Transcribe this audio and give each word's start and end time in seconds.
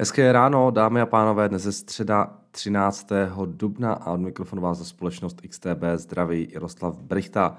Hezké 0.00 0.32
ráno, 0.32 0.70
dámy 0.70 1.00
a 1.00 1.06
pánové, 1.06 1.48
dnes 1.48 1.64
je 1.64 1.72
středa 1.72 2.36
13. 2.50 3.08
dubna 3.46 3.92
a 3.92 4.12
od 4.12 4.20
mikrofonu 4.20 4.62
vás 4.62 4.78
za 4.78 4.84
společnost 4.84 5.40
XTB 5.48 5.82
zdraví 5.94 6.48
Jaroslav 6.52 7.02
Brichta. 7.02 7.56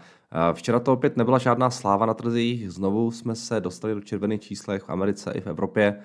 Včera 0.54 0.80
to 0.80 0.94
opět 0.94 1.18
nebyla 1.18 1.38
žádná 1.38 1.70
sláva 1.70 2.06
na 2.06 2.14
trzích, 2.14 2.72
znovu 2.72 3.12
jsme 3.12 3.36
se 3.36 3.60
dostali 3.60 3.94
do 3.94 4.02
červených 4.02 4.42
číslech 4.42 4.84
v 4.84 4.90
Americe 4.90 5.32
i 5.32 5.42
v 5.42 5.48
Evropě. 5.48 6.00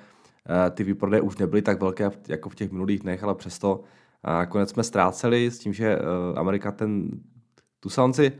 Ty 0.70 0.84
výprodeje 0.84 1.20
už 1.20 1.36
nebyly 1.36 1.62
tak 1.62 1.80
velké 1.80 2.10
jako 2.28 2.48
v 2.48 2.54
těch 2.54 2.72
minulých 2.72 3.00
dnech, 3.00 3.24
ale 3.24 3.34
přesto 3.34 3.80
konec 4.48 4.70
jsme 4.70 4.82
ztráceli 4.82 5.50
s 5.50 5.58
tím, 5.58 5.72
že 5.72 5.98
eh, 5.98 6.00
Amerika 6.36 6.72
ten, 6.72 7.10
tu 7.80 7.88
saunci 7.88 8.32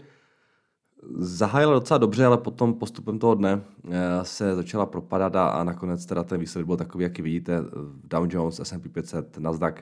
zahájila 1.14 1.75
docela 1.75 1.98
dobře, 1.98 2.27
ale 2.27 2.38
potom 2.38 2.75
postupem 2.75 3.19
toho 3.19 3.34
dne 3.34 3.62
eh, 3.91 3.91
se 4.23 4.55
začala 4.55 4.87
propadat 4.87 5.37
a, 5.37 5.48
a 5.48 5.65
nakonec 5.65 6.06
teda 6.06 6.24
ten 6.24 6.41
výsledek 6.41 6.66
byl 6.66 6.77
takový, 6.77 7.05
jaký 7.05 7.23
vidíte, 7.23 7.60
Dow 8.05 8.27
Jones, 8.30 8.60
S&P 8.60 8.88
500, 8.88 9.38
Nasdaq 9.38 9.74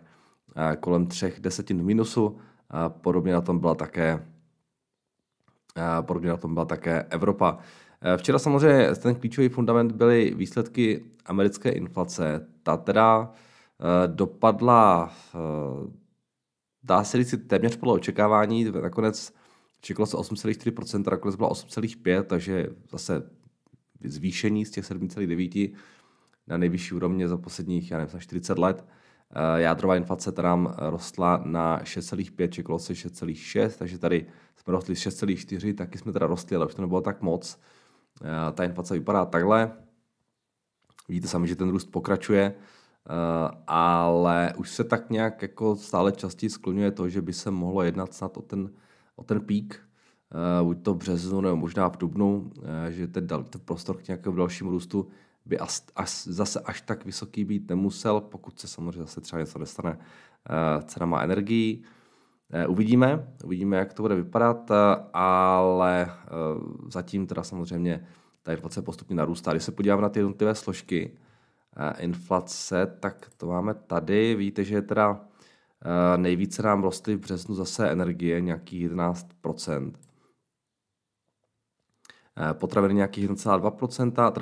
eh, 0.57 0.77
kolem 0.77 1.07
třech 1.07 1.41
desetin 1.41 1.85
minusu. 1.85 2.37
Podobně 2.89 3.33
na 3.33 3.41
tom 3.41 3.59
byla 3.59 3.75
také 3.75 4.27
a 5.77 6.03
podobně 6.03 6.29
na 6.29 6.37
tom 6.37 6.55
byla 6.55 6.65
také 6.65 7.03
Evropa. 7.03 7.59
Eh, 8.03 8.17
včera 8.17 8.39
samozřejmě 8.39 8.95
ten 8.95 9.15
klíčový 9.15 9.49
fundament 9.49 9.93
byly 9.93 10.35
výsledky 10.37 11.05
americké 11.27 11.71
inflace. 11.71 12.47
Ta 12.63 12.77
teda 12.77 13.33
dopadla, 14.07 15.13
dá 16.83 17.05
se 17.05 17.17
říct, 17.17 17.47
téměř 17.47 17.77
podle 17.77 17.95
očekávání. 17.95 18.65
Nakonec 18.65 19.33
Čekalo 19.85 20.07
se 20.07 20.17
8,4%, 20.17 21.11
nakonec 21.11 21.37
byla 21.37 21.51
8,5%, 21.51 22.25
takže 22.25 22.67
zase 22.91 23.31
zvýšení 24.05 24.65
z 24.65 24.71
těch 24.71 24.85
7,9% 24.85 25.75
na 26.47 26.57
nejvyšší 26.57 26.95
úrovně 26.95 27.29
za 27.29 27.37
posledních, 27.37 27.91
já 27.91 27.99
nevím, 27.99 28.21
40 28.21 28.59
let. 28.59 28.85
Eh, 29.31 29.61
jádrová 29.61 29.97
inflace 29.97 30.33
teda 30.33 30.59
rostla 30.79 31.43
na 31.45 31.81
6,5, 31.85 32.49
čekalo 32.49 32.79
se 32.79 32.95
6,6, 32.95 33.77
takže 33.79 33.99
tady 33.99 34.27
jsme 34.57 34.73
rostli 34.73 34.95
6,4, 34.95 35.75
taky 35.75 35.99
jsme 35.99 36.13
teda 36.13 36.27
rostli, 36.27 36.57
ale 36.57 36.67
už 36.67 36.75
to 36.75 36.83
nebylo 36.83 37.01
tak 37.01 37.23
moc. 37.23 37.61
Eh, 38.23 38.53
ta 38.53 38.65
inflace 38.65 38.95
vypadá 38.95 39.25
takhle. 39.25 39.73
Vidíte 41.09 41.29
sami, 41.29 41.49
že 41.49 41.57
ten 41.57 41.71
růst 41.71 41.85
pokračuje, 41.85 42.55
eh, 42.55 43.55
ale 43.67 44.53
už 44.57 44.71
se 44.71 44.85
tak 44.85 45.11
nějak 45.11 45.43
jako 45.43 45.77
stále 45.77 46.13
častěji 46.13 46.51
skloňuje 46.51 46.91
to, 46.91 47.09
že 47.09 47.23
by 47.23 47.33
se 47.33 47.51
mohlo 47.51 47.83
jednat 47.83 48.15
snad 48.15 48.37
o 48.37 48.43
ten 48.43 48.71
o 49.17 49.25
ten 49.25 49.41
pík, 49.41 49.81
uh, 50.61 50.67
buď 50.67 50.83
to 50.83 50.95
v 50.95 50.97
březnu 50.97 51.41
nebo 51.41 51.57
možná 51.57 51.89
v 51.89 51.97
dubnu, 51.97 52.37
uh, 52.37 52.65
že 52.89 53.07
ten, 53.07 53.27
ten 53.27 53.61
prostor 53.65 53.97
k 53.97 54.09
nějakému 54.09 54.37
dalšímu 54.37 54.71
růstu 54.71 55.09
by 55.47 55.59
as, 55.59 55.87
as, 55.97 56.29
zase 56.29 56.61
až 56.61 56.81
tak 56.81 57.05
vysoký 57.05 57.45
být 57.45 57.69
nemusel, 57.69 58.21
pokud 58.21 58.61
se 58.61 58.69
samozřejmě 58.69 59.01
zase 59.01 59.21
třeba 59.21 59.41
něco 59.41 59.59
dostane 59.59 59.91
uh, 59.91 60.83
cenama 60.83 61.23
energií. 61.23 61.85
Uvidíme, 62.69 63.29
uvidíme, 63.45 63.77
jak 63.77 63.93
to 63.93 64.03
bude 64.03 64.15
vypadat, 64.15 64.71
ale 65.13 66.11
zatím 66.89 67.27
teda 67.27 67.43
samozřejmě 67.43 68.07
ta 68.43 68.53
inflace 68.53 68.83
postupně 68.83 69.17
narůstá. 69.17 69.51
Když 69.51 69.63
se 69.63 69.73
podíváme 69.73 70.03
na 70.03 70.09
ty 70.09 70.19
jednotlivé 70.19 70.55
složky 70.55 71.17
inflace, 71.99 72.97
tak 73.01 73.31
to 73.37 73.47
máme 73.47 73.75
tady. 73.75 74.35
Víte, 74.35 74.65
že 74.65 74.75
je 74.75 74.83
teda 74.83 75.21
Eh, 75.21 75.34
nejvíce 76.17 76.63
nám 76.63 76.83
rostly 76.83 77.17
v 77.17 77.21
březnu 77.21 77.55
zase 77.55 77.91
energie, 77.91 78.41
nějakých 78.41 78.83
11%. 78.91 79.93
Eh, 82.37 82.55
potraviny 82.55 82.95
nějakých 82.95 83.25
1,2%, 83.25 84.33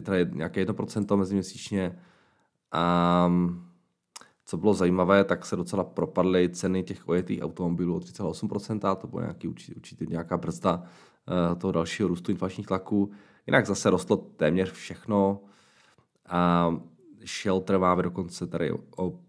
teda, 0.00 0.30
nějaké 0.32 0.60
1% 0.60 1.16
meziměsíčně. 1.16 1.98
A 2.72 3.32
co 4.44 4.56
bylo 4.56 4.74
zajímavé, 4.74 5.24
tak 5.24 5.46
se 5.46 5.56
docela 5.56 5.84
propadly 5.84 6.48
ceny 6.48 6.82
těch 6.82 7.08
ojetých 7.08 7.42
automobilů 7.42 7.96
o 7.96 8.00
3,8%, 8.00 8.96
to 8.96 9.06
bylo 9.06 9.22
nějaký, 9.22 9.48
určitě 9.48 10.06
nějaká 10.06 10.36
brzda 10.36 10.82
eh, 10.82 11.56
toho 11.56 11.72
dalšího 11.72 12.08
růstu 12.08 12.30
inflačních 12.30 12.66
tlaků. 12.66 13.10
Jinak 13.46 13.66
zase 13.66 13.90
rostlo 13.90 14.16
téměř 14.16 14.72
všechno. 14.72 15.40
A 16.28 16.70
Shell 17.26 17.60
trváme 17.60 18.02
dokonce 18.02 18.46
tady 18.46 18.72
o 18.96 19.20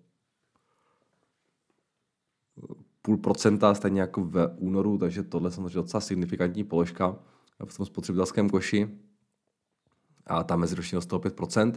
půl 3.05 3.17
procenta, 3.17 3.73
stejně 3.73 4.01
jako 4.01 4.23
v 4.23 4.55
únoru, 4.57 4.97
takže 4.97 5.23
tohle 5.23 5.47
je 5.47 5.51
samozřejmě 5.51 5.75
docela 5.75 6.01
signifikantní 6.01 6.63
položka 6.63 7.15
v 7.65 7.77
tom 7.77 7.85
spotřebitelském 7.85 8.49
koši. 8.49 8.89
A 10.27 10.43
tam 10.43 10.59
meziročně 10.59 10.95
dostalo 10.95 11.21
5%. 11.21 11.73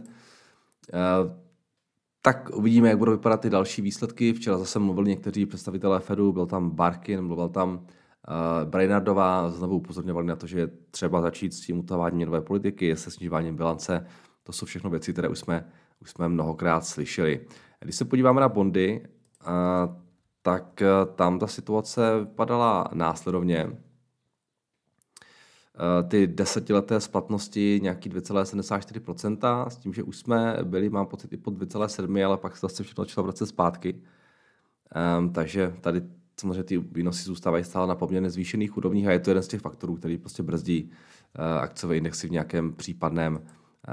Tak 2.21 2.49
uvidíme, 2.53 2.89
jak 2.89 2.97
budou 2.97 3.11
vypadat 3.11 3.41
ty 3.41 3.49
další 3.49 3.81
výsledky. 3.81 4.33
Včera 4.33 4.57
zase 4.57 4.79
mluvili 4.79 5.09
někteří 5.09 5.45
představitelé 5.45 5.99
Fedu, 5.99 6.31
byl 6.33 6.45
tam 6.45 6.69
Barkin, 6.69 7.21
mluvil 7.21 7.49
tam 7.49 7.69
uh, 7.73 8.69
Brainardová, 8.69 9.49
znovu 9.49 9.75
upozorňovali 9.75 10.27
na 10.27 10.35
to, 10.35 10.47
že 10.47 10.59
je 10.59 10.67
třeba 10.91 11.21
začít 11.21 11.53
s 11.53 11.61
tím 11.61 11.79
utaváním 11.79 12.15
měnové 12.15 12.41
politiky, 12.41 12.95
se 12.95 13.11
snižováním 13.11 13.55
bilance. 13.55 14.05
To 14.43 14.53
jsou 14.53 14.65
všechno 14.65 14.89
věci, 14.89 15.13
které 15.13 15.29
už 15.29 15.39
jsme, 15.39 15.65
už 16.01 16.09
jsme 16.09 16.29
mnohokrát 16.29 16.85
slyšeli. 16.85 17.45
Když 17.79 17.95
se 17.95 18.05
podíváme 18.05 18.41
na 18.41 18.49
bondy, 18.49 19.07
uh, 19.47 20.08
tak 20.41 20.81
eh, 20.81 20.87
tam 21.15 21.39
ta 21.39 21.47
situace 21.47 22.19
vypadala 22.19 22.89
následovně. 22.93 23.69
Eh, 25.79 26.03
ty 26.03 26.27
desetileté 26.27 26.99
splatnosti 26.99 27.79
nějaký 27.83 28.09
2,74%, 28.09 29.69
s 29.69 29.77
tím, 29.77 29.93
že 29.93 30.03
už 30.03 30.17
jsme 30.17 30.57
byli, 30.63 30.89
mám 30.89 31.05
pocit, 31.07 31.33
i 31.33 31.37
pod 31.37 31.53
2,7%, 31.53 32.25
ale 32.25 32.37
pak 32.37 32.57
se 32.57 32.59
zase 32.61 32.83
všechno 32.83 33.03
začalo 33.03 33.23
vracet 33.23 33.45
zpátky. 33.45 34.01
Um, 35.19 35.33
takže 35.33 35.73
tady 35.81 36.01
samozřejmě 36.39 36.63
ty 36.63 36.77
výnosy 36.77 37.23
zůstávají 37.23 37.63
stále 37.63 37.87
na 37.87 37.95
poměrně 37.95 38.29
zvýšených 38.29 38.77
úrovních 38.77 39.07
a 39.07 39.11
je 39.11 39.19
to 39.19 39.29
jeden 39.29 39.43
z 39.43 39.47
těch 39.47 39.61
faktorů, 39.61 39.95
který 39.95 40.17
prostě 40.17 40.43
brzdí 40.43 40.83
uh, 40.83 41.59
akciové 41.59 41.97
indexy 41.97 42.27
v 42.27 42.31
nějakém 42.31 42.73
případném 42.73 43.33
uh, 43.35 43.41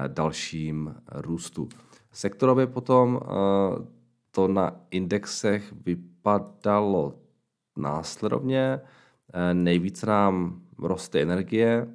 dalším 0.08 0.94
růstu. 1.12 1.68
Sektorově 2.12 2.66
potom 2.66 3.14
uh, 3.14 3.20
to 4.30 4.48
na 4.48 4.80
indexech 4.90 5.72
vypadalo 6.26 7.14
následovně. 7.76 8.80
Eh, 9.34 9.54
nejvíce 9.54 10.06
nám 10.06 10.60
rostly 10.78 11.22
energie, 11.22 11.88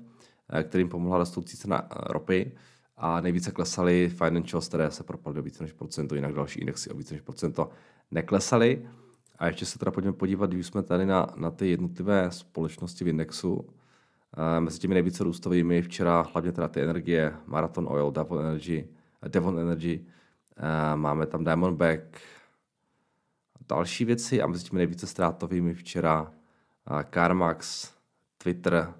eh, 0.50 0.64
kterým 0.64 0.90
pomohla 0.90 1.18
rostoucí 1.18 1.58
cena 1.58 1.82
eh, 1.84 1.96
ropy 2.14 2.52
a 2.98 3.22
nejvíce 3.22 3.52
klesaly 3.52 4.10
financials, 4.10 4.68
které 4.68 4.92
se 4.92 5.04
propadly 5.04 5.40
o 5.40 5.44
více 5.44 5.64
než 5.64 5.74
procento, 5.74 6.16
jinak 6.16 6.34
další 6.34 6.60
indexy 6.60 6.90
o 6.90 6.98
více 6.98 7.14
než 7.14 7.22
procento 7.22 7.70
neklesaly. 8.12 8.90
A 9.40 9.48
ještě 9.48 9.66
se 9.66 9.80
teda 9.80 9.92
pojďme 9.92 10.14
podívat, 10.14 10.52
když 10.52 10.68
jsme 10.68 10.84
tady 10.84 11.06
na, 11.06 11.28
na 11.36 11.52
ty 11.52 11.70
jednotlivé 11.70 12.32
společnosti 12.32 13.04
v 13.04 13.08
indexu. 13.08 13.70
Mezi 14.60 14.80
těmi 14.80 14.94
nejvíce 14.94 15.24
růstovými 15.24 15.82
včera 15.82 16.22
hlavně 16.34 16.52
teda 16.52 16.68
ty 16.68 16.82
energie, 16.82 17.34
Marathon 17.48 17.88
Oil, 17.90 18.12
Devon 18.12 18.40
Energy, 18.40 18.88
Devon 19.28 19.60
Energy, 19.60 20.06
máme 20.96 21.26
tam 21.26 21.44
Diamondback, 21.44 22.22
další 23.70 24.06
věci 24.06 24.42
a 24.42 24.48
mezi 24.48 24.64
těmi 24.64 24.78
nejvíce 24.78 25.08
ztrátovými 25.08 25.74
včera 25.74 26.34
CarMax, 27.14 27.92
Twitter 28.38 28.94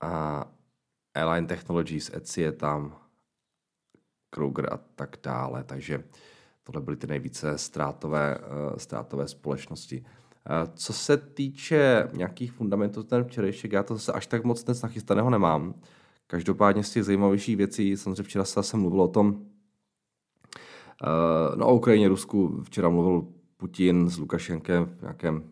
a 0.00 0.44
Airline 1.14 1.46
Technologies, 1.46 2.10
Etsy 2.14 2.40
je 2.40 2.52
tam, 2.52 2.96
Kruger 4.30 4.72
a 4.72 4.76
tak 4.76 5.16
dále. 5.22 5.64
Takže 5.64 6.04
tohle 6.62 6.80
byly 6.80 6.96
ty 6.96 7.06
nejvíce 7.06 7.58
ztrátové, 7.58 8.38
uh, 8.38 8.76
ztrátové 8.76 9.28
společnosti. 9.28 10.00
Uh, 10.00 10.74
co 10.74 10.92
se 10.92 11.16
týče 11.16 12.08
nějakých 12.12 12.52
fundamentů 12.52 13.02
ten 13.02 13.24
včerejšek, 13.24 13.72
já 13.72 13.82
to 13.82 13.94
zase 13.94 14.12
až 14.12 14.26
tak 14.26 14.44
moc 14.44 14.64
dnes 14.64 14.82
nachystaného 14.82 15.30
nemám. 15.30 15.74
Každopádně 16.26 16.84
z 16.84 16.90
těch 16.90 17.04
zajímavějších 17.04 17.56
věcí, 17.56 17.96
samozřejmě 17.96 18.22
včera 18.22 18.44
se 18.44 18.54
zase 18.54 18.76
mluvil 18.76 19.02
o 19.02 19.08
tom, 19.08 19.49
no 21.56 21.66
o 21.66 21.74
Ukrajině, 21.74 22.08
Rusku 22.08 22.62
včera 22.62 22.88
mluvil 22.88 23.26
Putin 23.56 24.10
s 24.10 24.18
Lukašenkem 24.18 24.86
v 24.86 25.02
nějakém, 25.02 25.44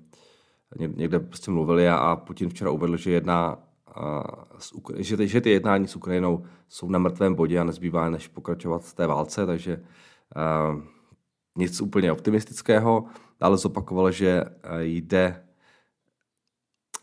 někde 0.79 1.21
prostě 1.21 1.51
mluvili 1.51 1.89
a, 1.89 1.97
a 1.97 2.17
Putin 2.17 2.49
včera 2.49 2.71
uvedl, 2.71 2.97
že 2.97 3.11
jedná 3.11 3.59
uh, 3.97 4.97
že, 4.97 5.27
že 5.27 5.41
ty 5.41 5.51
jednání 5.51 5.89
s 5.89 5.97
Ukrajinou 5.97 6.45
jsou 6.69 6.91
na 6.91 6.99
mrtvém 6.99 7.35
bodě 7.35 7.59
a 7.59 7.65
nezbývá 7.65 8.11
než 8.11 8.29
pokračovat 8.29 8.85
v 8.85 8.95
té 8.95 9.07
válce, 9.07 9.47
takže 9.47 9.83
uh, 10.37 10.83
nic 11.57 11.81
úplně 11.81 12.13
optimistického, 12.13 13.05
ale 13.41 13.57
zopakoval, 13.57 14.11
že 14.13 14.45
jde 14.79 15.45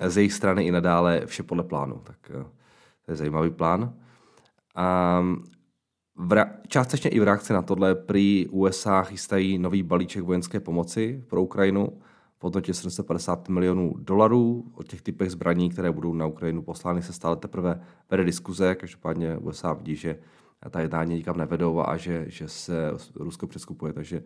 z 0.07 0.17
jejich 0.17 0.33
strany 0.33 0.65
i 0.65 0.71
nadále 0.71 1.25
vše 1.25 1.43
podle 1.43 1.63
plánu. 1.63 2.01
Tak 2.03 2.31
to 3.05 3.11
je 3.11 3.15
zajímavý 3.15 3.49
plán. 3.49 3.93
Um, 5.19 5.43
v 6.17 6.45
částečně 6.67 7.09
i 7.09 7.19
v 7.19 7.23
reakci 7.23 7.53
na 7.53 7.61
tohle 7.61 7.95
prý 7.95 8.47
USA 8.51 9.03
chystají 9.03 9.57
nový 9.57 9.83
balíček 9.83 10.23
vojenské 10.23 10.59
pomoci 10.59 11.23
pro 11.27 11.43
Ukrajinu 11.43 12.01
v 12.37 12.43
hodnotě 12.43 12.73
750 12.73 13.49
milionů 13.49 13.93
dolarů. 13.97 14.71
O 14.75 14.83
těch 14.83 15.01
typech 15.01 15.31
zbraní, 15.31 15.69
které 15.69 15.91
budou 15.91 16.13
na 16.13 16.25
Ukrajinu 16.25 16.61
poslány, 16.61 17.01
se 17.01 17.13
stále 17.13 17.35
teprve 17.35 17.81
vede 18.09 18.23
diskuze. 18.23 18.75
Každopádně 18.75 19.37
USA 19.37 19.73
vidí, 19.73 19.95
že 19.95 20.19
ta 20.69 20.79
jednání 20.79 21.15
nikam 21.15 21.37
nevedou 21.37 21.79
a 21.79 21.97
že, 21.97 22.25
že 22.27 22.47
se 22.47 22.91
Rusko 23.15 23.47
přeskupuje. 23.47 23.93
Takže 23.93 24.23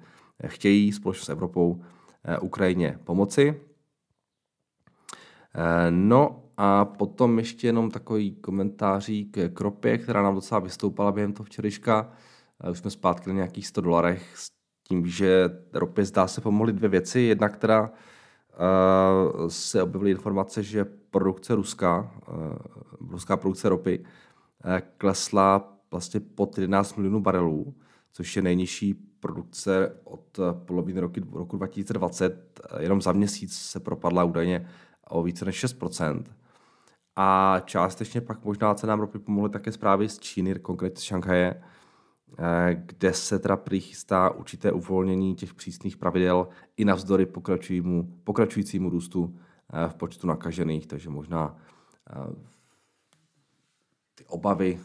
chtějí 0.48 0.92
společně 0.92 1.26
s 1.26 1.30
Evropou 1.30 1.82
Ukrajině 2.42 3.00
pomoci. 3.04 3.62
No 5.90 6.44
a 6.62 6.86
potom 6.86 7.40
ještě 7.40 7.68
jenom 7.68 7.92
takový 7.92 8.36
komentářík 8.36 9.38
k 9.54 9.62
ropě, 9.62 9.98
která 9.98 10.22
nám 10.22 10.36
docela 10.36 10.60
vystoupala 10.60 11.12
během 11.12 11.34
toho 11.34 11.46
včerejška. 11.46 12.12
Už 12.72 12.78
jsme 12.78 12.92
zpátky 12.92 13.30
na 13.30 13.36
nějakých 13.36 13.68
100 13.68 13.82
dolarech 13.82 14.38
s 14.38 14.48
tím, 14.88 15.08
že 15.08 15.50
ropě 15.74 16.06
zdá 16.06 16.28
se 16.28 16.42
pomohly 16.42 16.74
dvě 16.74 16.90
věci. 16.90 17.20
Jedna, 17.20 17.50
která 17.50 17.82
uh, 17.82 19.48
se 19.48 19.84
objevily 19.84 20.12
informace, 20.12 20.64
že 20.64 20.86
produkce 20.86 21.56
Ruska, 21.56 22.12
uh, 22.28 23.10
ruská 23.12 23.38
produkce 23.38 23.70
ropy, 23.70 24.00
uh, 24.00 24.06
klesla 24.98 25.78
vlastně 25.92 26.20
pod 26.20 26.58
11 26.58 26.96
milionů 26.96 27.22
barelů, 27.22 27.76
což 28.12 28.36
je 28.36 28.42
nejnižší 28.42 28.94
produkce 29.20 29.96
od 30.04 30.40
poloviny 30.66 31.00
roku, 31.00 31.20
roku 31.32 31.58
2020. 31.58 32.60
Jenom 32.80 33.02
za 33.02 33.12
měsíc 33.12 33.58
se 33.58 33.80
propadla 33.80 34.24
údajně 34.24 34.70
o 35.10 35.24
více 35.24 35.46
než 35.46 35.56
6 35.56 35.74
A 37.22 37.60
částečně 37.66 38.22
pak 38.22 38.46
možná 38.46 38.74
cenám 38.74 39.00
ropy 39.00 39.20
pomohly 39.20 39.50
také 39.50 39.72
zprávy 39.72 40.10
z 40.10 40.20
Číny, 40.20 40.56
konkrétně 40.56 41.00
z 41.00 41.04
Šanghaje, 41.04 41.62
Eh, 42.38 42.76
kde 42.86 43.14
se 43.14 43.40
teda 43.40 43.58
přichystá 43.58 44.30
určité 44.30 44.72
uvolnění 44.72 45.36
těch 45.36 45.54
přísných 45.54 45.98
pravidel 45.98 46.48
i 46.78 46.86
navzdory 46.86 47.26
pokračujícímu, 47.26 48.20
pokračujícímu 48.24 48.90
růstu 48.90 49.40
eh, 49.74 49.90
v 49.90 49.96
počtu 49.96 50.28
nakažených, 50.28 50.88
takže 50.88 51.10
možná 51.10 51.58
eh, 52.10 52.36
ty 54.16 54.26
obavy 54.26 54.80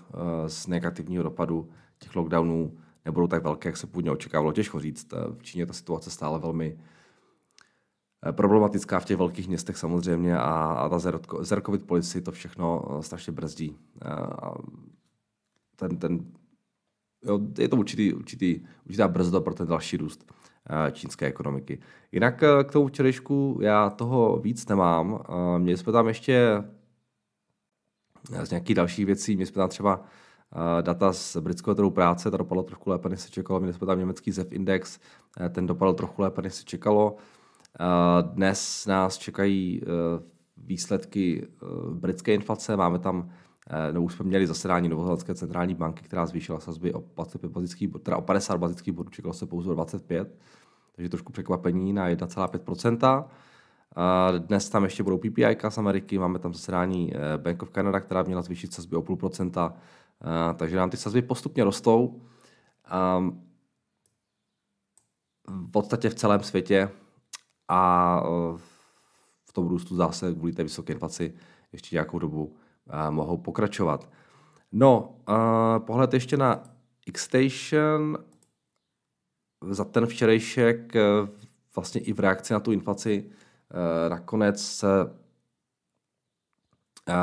z 0.47 0.67
negativního 0.67 1.23
dopadu 1.23 1.71
těch 1.99 2.17
lockdownů 2.17 2.79
nebudou 3.05 3.27
tak 3.27 3.43
velké, 3.43 3.69
jak 3.69 3.77
se 3.77 3.87
původně 3.87 4.11
očekávalo. 4.11 4.53
Těžko 4.53 4.81
říct. 4.81 5.13
V 5.13 5.43
Číně 5.43 5.67
ta 5.67 5.73
situace 5.73 6.11
stále 6.11 6.39
velmi 6.39 6.79
problematická 8.32 9.00
v 9.00 9.05
těch 9.05 9.17
velkých 9.17 9.49
městech 9.49 9.76
samozřejmě 9.76 10.38
a, 10.38 10.43
a 10.55 10.88
ta 10.88 10.99
zerkovit 11.41 11.87
policii 11.87 12.23
to 12.23 12.32
všechno 12.32 12.82
strašně 13.00 13.32
brzdí. 13.32 13.76
Ten, 15.76 15.97
ten 15.97 16.25
jo, 17.25 17.41
je 17.59 17.69
to 17.69 17.76
určitý, 17.76 18.15
určitý, 18.15 18.61
určitá 18.87 19.09
brzda 19.09 19.41
pro 19.41 19.55
ten 19.55 19.67
další 19.67 19.97
růst 19.97 20.32
eh, 20.71 20.93
čínské 20.93 21.26
ekonomiky. 21.26 21.79
Jinak 22.12 22.43
eh, 22.43 22.65
k 22.65 22.73
tomu 22.73 22.87
včerejšku 22.87 23.59
já 23.62 23.91
toho 23.91 24.38
víc 24.38 24.69
nemám. 24.69 25.25
Eh, 25.29 25.59
měli 25.59 25.79
jsme 25.79 25.93
tam 25.93 26.09
ještě 26.09 26.65
z 28.43 28.50
nějakých 28.50 28.77
dalších 28.77 29.06
věcí, 29.06 29.37
měli 29.37 29.47
jsme 29.47 29.55
tam 29.61 29.69
třeba 29.69 30.05
data 30.81 31.12
z 31.12 31.37
britského 31.37 31.75
trhu 31.75 31.91
práce, 31.91 32.31
to 32.31 32.37
dopadlo 32.37 32.62
trochu 32.62 32.91
lépe, 32.91 33.09
než 33.09 33.20
se 33.20 33.31
čekalo. 33.31 33.61
Měli 33.61 33.75
jsme 33.75 33.87
tam 33.87 33.99
německý 33.99 34.32
ZEF 34.32 34.53
index, 34.53 34.99
ten 35.50 35.67
dopadl 35.67 35.93
trochu 35.93 36.23
lépe, 36.23 36.43
než 36.43 36.55
se 36.55 36.65
čekalo. 36.65 37.17
Dnes 38.23 38.87
nás 38.87 39.19
čekají 39.19 39.82
výsledky 40.56 41.49
britské 41.91 42.35
inflace, 42.35 42.76
máme 42.76 42.99
tam 42.99 43.31
Eh, 43.71 43.93
no 43.93 44.03
už 44.03 44.15
jsme 44.15 44.25
měli 44.25 44.47
zasedání 44.47 44.88
Novozelandské 44.88 45.35
centrální 45.35 45.75
banky, 45.75 46.05
která 46.05 46.26
zvýšila 46.26 46.61
sazby 46.61 46.94
o, 46.94 47.05
25 47.15 47.53
bazických, 47.53 47.91
teda 48.03 48.17
o 48.17 48.23
50 48.23 48.56
bazických 48.56 48.94
bodů, 48.94 49.11
čekalo 49.11 49.35
se 49.35 49.47
pouze 49.47 49.71
o 49.71 49.75
25, 49.75 50.38
takže 50.97 51.09
trošku 51.09 51.32
překvapení 51.32 51.93
na 51.93 52.09
1,5%. 52.09 53.25
Dnes 54.38 54.70
tam 54.70 54.85
ještě 54.85 55.03
budou 55.03 55.19
PPI 55.19 55.56
z 55.69 55.79
Ameriky, 55.79 56.19
máme 56.19 56.38
tam 56.38 56.55
zasedání 56.55 57.12
eh, 57.15 57.38
Bank 57.38 57.62
of 57.62 57.70
Canada, 57.70 58.00
která 58.00 58.23
měla 58.23 58.43
zvýšit 58.43 58.73
sazby 58.73 58.97
o 58.97 59.03
půl 59.03 59.17
procenta, 59.17 59.75
eh, 60.23 60.55
takže 60.55 60.77
nám 60.77 60.91
ty 60.91 60.97
sazby 60.97 61.23
postupně 61.23 61.65
rostou. 61.65 62.20
V 65.49 65.70
podstatě 65.70 66.11
v 66.11 66.15
celém 66.15 66.43
světě 66.43 66.91
a 67.69 68.21
v 69.45 69.53
tom 69.53 69.69
růstu 69.69 69.97
zase 69.97 70.35
kvůli 70.35 70.53
té 70.53 70.63
vysoké 70.63 70.93
inflaci 70.93 71.35
ještě 71.73 71.97
nějakou 71.97 72.19
dobu 72.19 72.57
mohou 73.11 73.37
pokračovat. 73.37 74.09
No, 74.73 75.17
pohled 75.79 76.15
ještě 76.15 76.37
na 76.37 76.63
Xstation. 77.13 78.19
Za 79.71 79.85
ten 79.85 80.07
včerejšek 80.07 80.93
vlastně 81.75 82.01
i 82.01 82.13
v 82.13 82.21
reakci 82.21 82.53
na 82.53 82.61
tu 82.61 82.73
inflaci 82.73 83.31
nakonec 84.09 84.63
se 84.67 84.87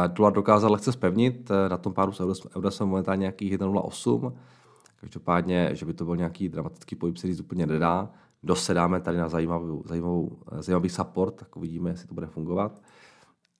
dolar 0.07 0.33
dokázal 0.33 0.71
lehce 0.71 0.91
spevnit. 0.91 1.51
Na 1.69 1.77
tom 1.77 1.93
páru 1.93 2.11
se 2.11 2.23
euro 2.55 2.71
jsme 2.71 2.85
momentálně 2.85 3.19
nějakých 3.19 3.53
1,08. 3.53 4.37
Každopádně, 4.95 5.69
že 5.73 5.85
by 5.85 5.93
to 5.93 6.05
byl 6.05 6.15
nějaký 6.17 6.49
dramatický 6.49 6.95
pohyb, 6.95 7.17
se 7.17 7.27
úplně 7.41 7.65
nedá. 7.65 8.09
Dosedáme 8.43 9.01
tady 9.01 9.17
na 9.17 9.29
zajímavou, 9.29 9.83
zajímavou, 9.85 10.41
zajímavý 10.59 10.89
support, 10.89 11.35
tak 11.35 11.57
uvidíme, 11.57 11.89
jestli 11.89 12.07
to 12.07 12.13
bude 12.13 12.27
fungovat. 12.27 12.81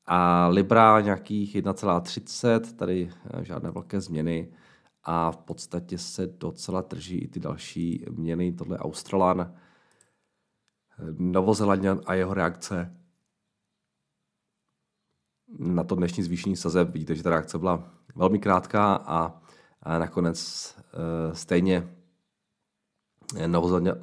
A 0.06 0.48
Libra 0.48 1.02
nějakých 1.02 1.56
1,30, 1.56 2.76
tady 2.76 3.10
eh, 3.34 3.44
žádné 3.46 3.72
velké 3.72 4.02
změny 4.02 4.54
a 5.04 5.32
v 5.32 5.38
podstatě 5.38 5.98
se 5.98 6.28
docela 6.28 6.82
drží 6.82 7.18
i 7.18 7.28
ty 7.28 7.40
další 7.40 8.06
měny. 8.12 8.52
Tohle 8.52 8.78
Australan, 8.78 9.42
eh, 9.42 9.54
Novozelandian 11.18 12.02
a 12.06 12.14
jeho 12.14 12.34
reakce 12.34 13.02
na 15.60 15.84
to 15.84 15.96
dnešní 15.96 16.24
zvýšení 16.24 16.56
sazeb. 16.56 16.90
Vidíte, 16.90 17.16
že 17.16 17.24
ta 17.24 17.30
reakce 17.30 17.58
byla 17.58 17.92
velmi 18.16 18.40
krátká 18.40 18.96
a, 18.96 19.42
nakonec 20.00 20.76
e, 21.32 21.36
stejně 21.36 21.96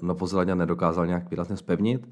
Novozelandian 0.02 0.58
nedokázal 0.58 1.06
nějak 1.06 1.30
výrazně 1.30 1.56
spevnit. 1.56 2.08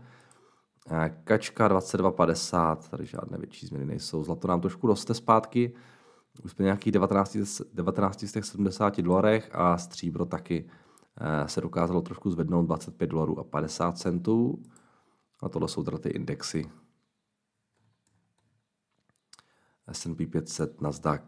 Kačka 1.25 1.69
22,50, 1.69 2.77
tady 2.77 3.07
žádné 3.07 3.39
větší 3.39 3.67
změny 3.67 3.87
nejsou. 3.87 4.25
Zlato 4.25 4.49
nám 4.49 4.61
trošku 4.61 4.87
roste 4.87 5.15
zpátky, 5.15 5.75
už 6.45 6.53
jsme 6.53 6.65
nějakých 6.65 6.93
19, 6.93 7.33
1970 7.33 9.01
dolarech 9.01 9.51
a 9.53 9.79
stříbro 9.79 10.27
taky 10.27 10.69
eh, 11.21 11.49
se 11.49 11.61
dokázalo 11.61 12.01
trošku 12.01 12.31
zvednout 12.31 12.63
25 12.63 13.07
dolarů 13.07 13.39
a 13.39 13.45
50 13.45 13.99
centů. 13.99 14.63
A 15.43 15.49
tohle 15.49 15.69
jsou 15.69 15.83
teda 15.83 15.99
ty 15.99 16.09
indexy. 16.09 16.71
S&P 19.93 20.27
500, 20.27 20.81
Nasdaq. 20.81 21.23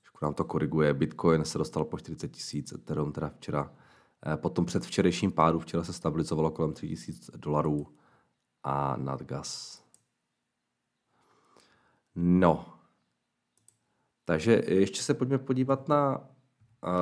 Trošku 0.00 0.18
nám 0.22 0.34
to 0.34 0.44
koriguje. 0.44 0.94
Bitcoin 0.94 1.44
se 1.44 1.58
dostal 1.58 1.84
po 1.84 1.98
40 1.98 2.28
tisíc, 2.28 2.72
Ethereum 2.72 3.12
teda 3.12 3.28
včera. 3.28 3.72
Eh, 4.32 4.36
potom 4.36 4.64
před 4.64 4.84
včerejším 4.84 5.32
pádu 5.32 5.58
včera 5.58 5.84
se 5.84 5.92
stabilizovalo 5.92 6.50
kolem 6.50 6.72
3000 6.72 7.32
dolarů 7.36 7.86
a 8.62 8.96
nadgas. 8.96 9.82
No, 12.14 12.78
takže 14.24 14.62
ještě 14.66 15.02
se 15.02 15.14
pojďme 15.14 15.38
podívat 15.38 15.88
na 15.88 16.28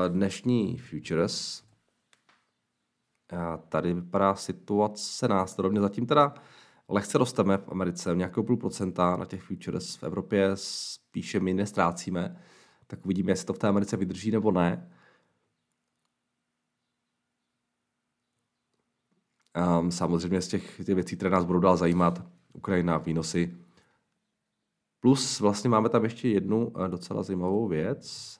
dnešní 0.09 0.78
futures. 0.78 1.62
A 3.38 3.57
tady 3.57 3.95
vypadá 3.95 4.35
situace 4.35 5.28
následovně. 5.28 5.81
Zatím 5.81 6.07
teda 6.07 6.35
lehce 6.88 7.19
rosteme 7.19 7.59
v 7.59 7.69
Americe, 7.69 8.14
nějakého 8.14 8.45
půl 8.45 8.57
procenta 8.57 9.16
na 9.16 9.25
těch 9.25 9.43
futures 9.43 9.97
v 9.97 10.02
Evropě 10.02 10.50
spíše 10.54 11.40
my 11.40 11.54
nestrácíme. 11.54 12.43
Tak 12.87 13.04
uvidíme, 13.04 13.33
jestli 13.33 13.47
to 13.47 13.52
v 13.52 13.59
té 13.59 13.69
Americe 13.69 13.97
vydrží 13.97 14.31
nebo 14.31 14.52
ne. 14.52 14.90
Um, 19.54 19.90
samozřejmě 19.90 20.40
z 20.40 20.49
těch, 20.49 20.76
těch 20.84 20.94
věcí, 20.94 21.16
které 21.16 21.30
nás 21.30 21.44
budou 21.44 21.61
dál 21.61 21.76
zajímat, 21.76 22.23
Ukrajina, 22.52 22.99
výnosy. 22.99 23.56
Plus 25.00 25.40
vlastně 25.40 25.70
máme 25.70 25.88
tam 25.88 26.04
ještě 26.04 26.28
jednu 26.28 26.66
uh, 26.66 26.88
docela 26.88 27.23
zajímavou 27.23 27.68
věc. 27.68 28.34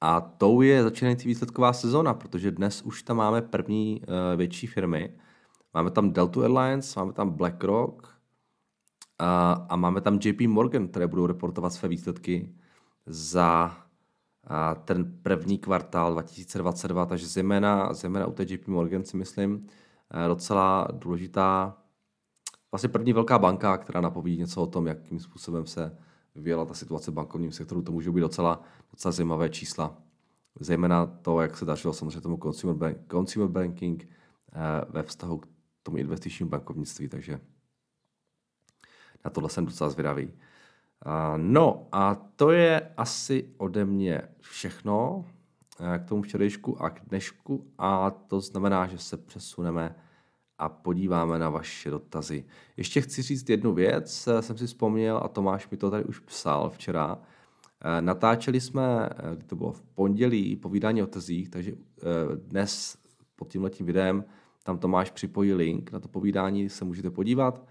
A 0.00 0.20
tou 0.20 0.60
je 0.60 0.82
začínající 0.82 1.28
výsledková 1.28 1.72
sezona, 1.72 2.14
protože 2.14 2.50
dnes 2.50 2.82
už 2.82 3.02
tam 3.02 3.16
máme 3.16 3.42
první 3.42 4.00
uh, 4.00 4.06
větší 4.36 4.66
firmy. 4.66 5.18
Máme 5.74 5.90
tam 5.90 6.12
Delta 6.12 6.40
Airlines, 6.40 6.96
máme 6.96 7.12
tam 7.12 7.30
BlackRock 7.30 8.02
uh, 8.02 8.08
a 9.68 9.76
máme 9.76 10.00
tam 10.00 10.18
JP 10.24 10.40
Morgan, 10.40 10.88
které 10.88 11.06
budou 11.06 11.26
reportovat 11.26 11.72
své 11.72 11.88
výsledky 11.88 12.54
za 13.06 13.76
a 14.48 14.74
ten 14.74 15.18
první 15.22 15.58
kvartál 15.58 16.12
2022, 16.12 17.06
takže 17.06 17.26
zejména, 17.26 17.92
zejména 17.92 18.26
u 18.26 18.32
té 18.32 18.42
JP 18.42 18.68
Morgan 18.68 19.04
si 19.04 19.16
myslím 19.16 19.66
eh, 20.10 20.28
docela 20.28 20.88
důležitá, 20.92 21.76
vlastně 22.72 22.88
první 22.88 23.12
velká 23.12 23.38
banka, 23.38 23.76
která 23.76 24.00
napoví 24.00 24.38
něco 24.38 24.62
o 24.62 24.66
tom, 24.66 24.86
jakým 24.86 25.20
způsobem 25.20 25.66
se 25.66 25.98
vyvíjela 26.34 26.64
ta 26.64 26.74
situace 26.74 27.10
v 27.10 27.14
bankovním 27.14 27.52
sektoru, 27.52 27.82
to 27.82 27.92
může 27.92 28.10
být 28.10 28.20
docela, 28.20 28.62
docela 28.90 29.12
zajímavé 29.12 29.50
čísla. 29.50 29.96
Zejména 30.60 31.06
to, 31.06 31.40
jak 31.40 31.56
se 31.56 31.64
dařilo 31.64 31.94
samozřejmě 31.94 32.20
tomu 32.20 32.38
consumer, 32.42 32.76
bank, 32.76 32.98
consumer 33.10 33.48
banking 33.48 34.08
eh, 34.52 34.84
ve 34.88 35.02
vztahu 35.02 35.38
k 35.38 35.48
tomu 35.82 35.96
investičnímu 35.96 36.50
bankovnictví, 36.50 37.08
takže 37.08 37.40
na 39.24 39.30
tohle 39.30 39.50
jsem 39.50 39.66
docela 39.66 39.90
zvědavý. 39.90 40.32
No 41.36 41.86
a 41.92 42.14
to 42.14 42.50
je 42.50 42.92
asi 42.96 43.54
ode 43.56 43.84
mě 43.84 44.22
všechno 44.40 45.24
k 45.98 46.08
tomu 46.08 46.22
včerejšku 46.22 46.82
a 46.82 46.90
k 46.90 47.00
dnešku 47.08 47.66
a 47.78 48.10
to 48.10 48.40
znamená, 48.40 48.86
že 48.86 48.98
se 48.98 49.16
přesuneme 49.16 49.94
a 50.58 50.68
podíváme 50.68 51.38
na 51.38 51.50
vaše 51.50 51.90
dotazy. 51.90 52.44
Ještě 52.76 53.00
chci 53.00 53.22
říct 53.22 53.48
jednu 53.48 53.72
věc, 53.72 54.28
jsem 54.40 54.58
si 54.58 54.66
vzpomněl 54.66 55.20
a 55.24 55.28
Tomáš 55.28 55.70
mi 55.70 55.76
to 55.76 55.90
tady 55.90 56.04
už 56.04 56.18
psal 56.18 56.70
včera. 56.70 57.18
Natáčeli 58.00 58.60
jsme, 58.60 59.08
to 59.46 59.56
bylo 59.56 59.72
v 59.72 59.82
pondělí, 59.82 60.56
povídání 60.56 61.02
o 61.02 61.06
tezích, 61.06 61.48
takže 61.48 61.72
dnes 62.34 62.98
pod 63.36 63.48
tímhletím 63.48 63.86
videem 63.86 64.24
tam 64.62 64.78
Tomáš 64.78 65.10
připojí 65.10 65.54
link 65.54 65.92
na 65.92 66.00
to 66.00 66.08
povídání, 66.08 66.68
se 66.68 66.84
můžete 66.84 67.10
podívat. 67.10 67.66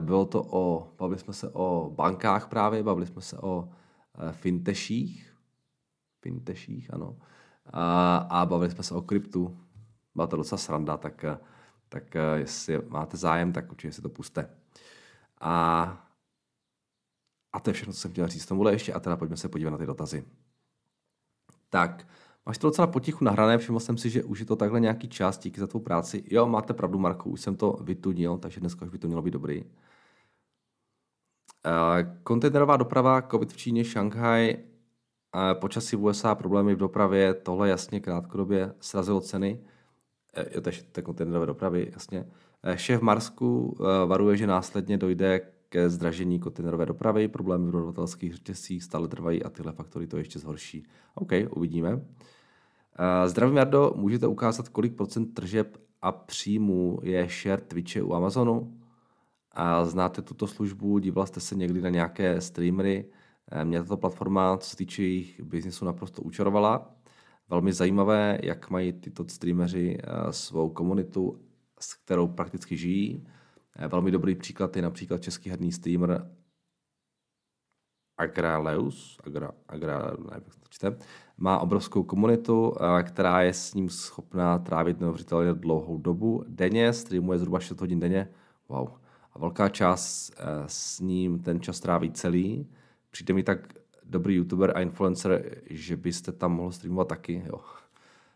Bylo 0.00 0.26
to 0.26 0.44
o, 0.50 0.92
bavili 0.98 1.20
jsme 1.20 1.32
se 1.32 1.50
o 1.52 1.90
bankách 1.94 2.48
právě, 2.48 2.82
bavili 2.82 3.06
jsme 3.06 3.22
se 3.22 3.38
o 3.38 3.68
finteších, 4.30 5.36
finteších, 6.20 6.94
ano, 6.94 7.18
a, 7.66 8.16
a 8.16 8.46
bavili 8.46 8.70
jsme 8.70 8.82
se 8.82 8.94
o 8.94 9.02
kryptu. 9.02 9.60
Byla 10.14 10.26
to 10.26 10.36
docela 10.36 10.58
sranda, 10.58 10.96
tak, 10.96 11.24
tak 11.88 12.14
jestli 12.34 12.78
máte 12.88 13.16
zájem, 13.16 13.52
tak 13.52 13.70
určitě 13.70 13.92
si 13.92 14.02
to 14.02 14.08
puste. 14.08 14.56
A, 15.40 15.82
a 17.52 17.60
to 17.60 17.70
je 17.70 17.74
všechno, 17.74 17.92
co 17.92 18.00
jsem 18.00 18.10
chtěl 18.10 18.28
říct 18.28 18.46
tomuhle 18.46 18.72
ještě 18.72 18.92
a 18.92 19.00
teda 19.00 19.16
pojďme 19.16 19.36
se 19.36 19.48
podívat 19.48 19.70
na 19.70 19.78
ty 19.78 19.86
dotazy. 19.86 20.24
Tak, 21.68 22.06
máš 22.46 22.58
to 22.58 22.66
docela 22.66 22.86
potichu 22.86 23.24
nahrané, 23.24 23.58
všiml 23.58 23.80
jsem 23.80 23.98
si, 23.98 24.10
že 24.10 24.24
už 24.24 24.40
je 24.40 24.46
to 24.46 24.56
takhle 24.56 24.80
nějaký 24.80 25.08
čas, 25.08 25.38
díky 25.38 25.60
za 25.60 25.66
tvou 25.66 25.80
práci. 25.80 26.24
Jo, 26.30 26.46
máte 26.46 26.74
pravdu, 26.74 26.98
Marku, 26.98 27.30
už 27.30 27.40
jsem 27.40 27.56
to 27.56 27.72
vytunil, 27.82 28.38
takže 28.38 28.60
dneska 28.60 28.84
už 28.84 28.90
by 28.90 28.98
to 28.98 29.06
mělo 29.06 29.22
být 29.22 29.30
dobrý. 29.30 29.64
Kontejnerová 32.22 32.76
doprava, 32.76 33.22
COVID 33.22 33.52
v 33.52 33.56
Číně, 33.56 33.84
Šanghaj, 33.84 34.56
počasí 35.54 35.96
v 35.96 36.04
USA, 36.04 36.34
problémy 36.34 36.74
v 36.74 36.78
dopravě, 36.78 37.34
tohle 37.34 37.68
jasně 37.68 38.00
krátkodobě 38.00 38.74
srazilo 38.80 39.20
ceny. 39.20 39.60
E, 40.34 40.54
jo, 40.54 40.60
to 40.60 40.70
je 40.70 41.02
kontejnerové 41.02 41.46
dopravy, 41.46 41.90
jasně. 41.92 42.26
Šéf 42.74 43.00
Marsku 43.00 43.76
varuje, 44.06 44.36
že 44.36 44.46
následně 44.46 44.98
dojde 44.98 45.40
ke 45.70 45.90
zdražení 45.90 46.38
kontejnerové 46.38 46.86
dopravy, 46.86 47.28
problémy 47.28 47.68
v 47.68 47.70
dodavatelských 47.70 48.34
řetězcích 48.34 48.84
stále 48.84 49.08
trvají 49.08 49.42
a 49.42 49.50
tyhle 49.50 49.72
faktory 49.72 50.06
to 50.06 50.16
ještě 50.16 50.38
zhorší. 50.38 50.86
OK, 51.14 51.32
uvidíme. 51.50 52.00
Zdravím, 53.26 53.56
Jardo, 53.56 53.92
můžete 53.96 54.26
ukázat, 54.26 54.68
kolik 54.68 54.96
procent 54.96 55.34
tržeb 55.34 55.76
a 56.02 56.12
příjmů 56.12 56.98
je 57.02 57.28
share 57.42 57.62
Twitche 57.62 58.02
u 58.02 58.12
Amazonu? 58.12 58.80
A 59.52 59.84
znáte 59.84 60.22
tuto 60.22 60.46
službu, 60.46 60.98
díval 60.98 61.26
jste 61.26 61.40
se 61.40 61.54
někdy 61.54 61.80
na 61.80 61.88
nějaké 61.88 62.40
streamery? 62.40 63.10
Eh, 63.50 63.64
mě 63.64 63.82
tato 63.82 63.96
platforma, 63.96 64.56
co 64.56 64.70
se 64.70 64.76
týče 64.76 65.02
jejich 65.02 65.40
biznisu, 65.42 65.84
naprosto 65.84 66.22
učarovala. 66.22 66.94
Velmi 67.48 67.72
zajímavé, 67.72 68.38
jak 68.42 68.70
mají 68.70 68.92
tyto 68.92 69.24
streameři 69.28 69.98
eh, 70.00 70.32
svou 70.32 70.70
komunitu, 70.70 71.40
s 71.80 71.94
kterou 71.94 72.28
prakticky 72.28 72.76
žijí. 72.76 73.26
Eh, 73.76 73.88
velmi 73.88 74.10
dobrý 74.10 74.34
příklad 74.34 74.76
je 74.76 74.82
například 74.82 75.22
český 75.22 75.50
herní 75.50 75.72
streamer 75.72 76.30
Agraleus, 78.18 79.18
Agra, 79.24 79.50
Agra, 79.68 79.98
nevím, 79.98 80.26
jak 80.34 80.44
to 80.44 80.68
čte, 80.68 80.98
má 81.38 81.58
obrovskou 81.58 82.02
komunitu, 82.02 82.74
která 83.02 83.42
je 83.42 83.54
s 83.54 83.74
ním 83.74 83.88
schopná 83.88 84.58
trávit 84.58 85.00
neuvěřitelně 85.00 85.54
dlouhou 85.54 85.98
dobu. 85.98 86.44
Denně 86.48 86.92
streamuje 86.92 87.38
zhruba 87.38 87.60
6 87.60 87.80
hodin 87.80 88.00
denně. 88.00 88.28
Wow. 88.68 88.88
A 89.32 89.38
velká 89.38 89.68
část 89.68 90.32
s 90.66 91.00
ním 91.00 91.38
ten 91.38 91.60
čas 91.60 91.80
tráví 91.80 92.12
celý 92.12 92.66
přijde 93.10 93.34
mi 93.34 93.42
tak 93.42 93.72
dobrý 94.04 94.34
youtuber 94.34 94.72
a 94.76 94.80
influencer, 94.80 95.56
že 95.70 95.96
byste 95.96 96.32
tam 96.32 96.52
mohl 96.52 96.72
streamovat 96.72 97.08
taky, 97.08 97.42
jo. 97.46 97.60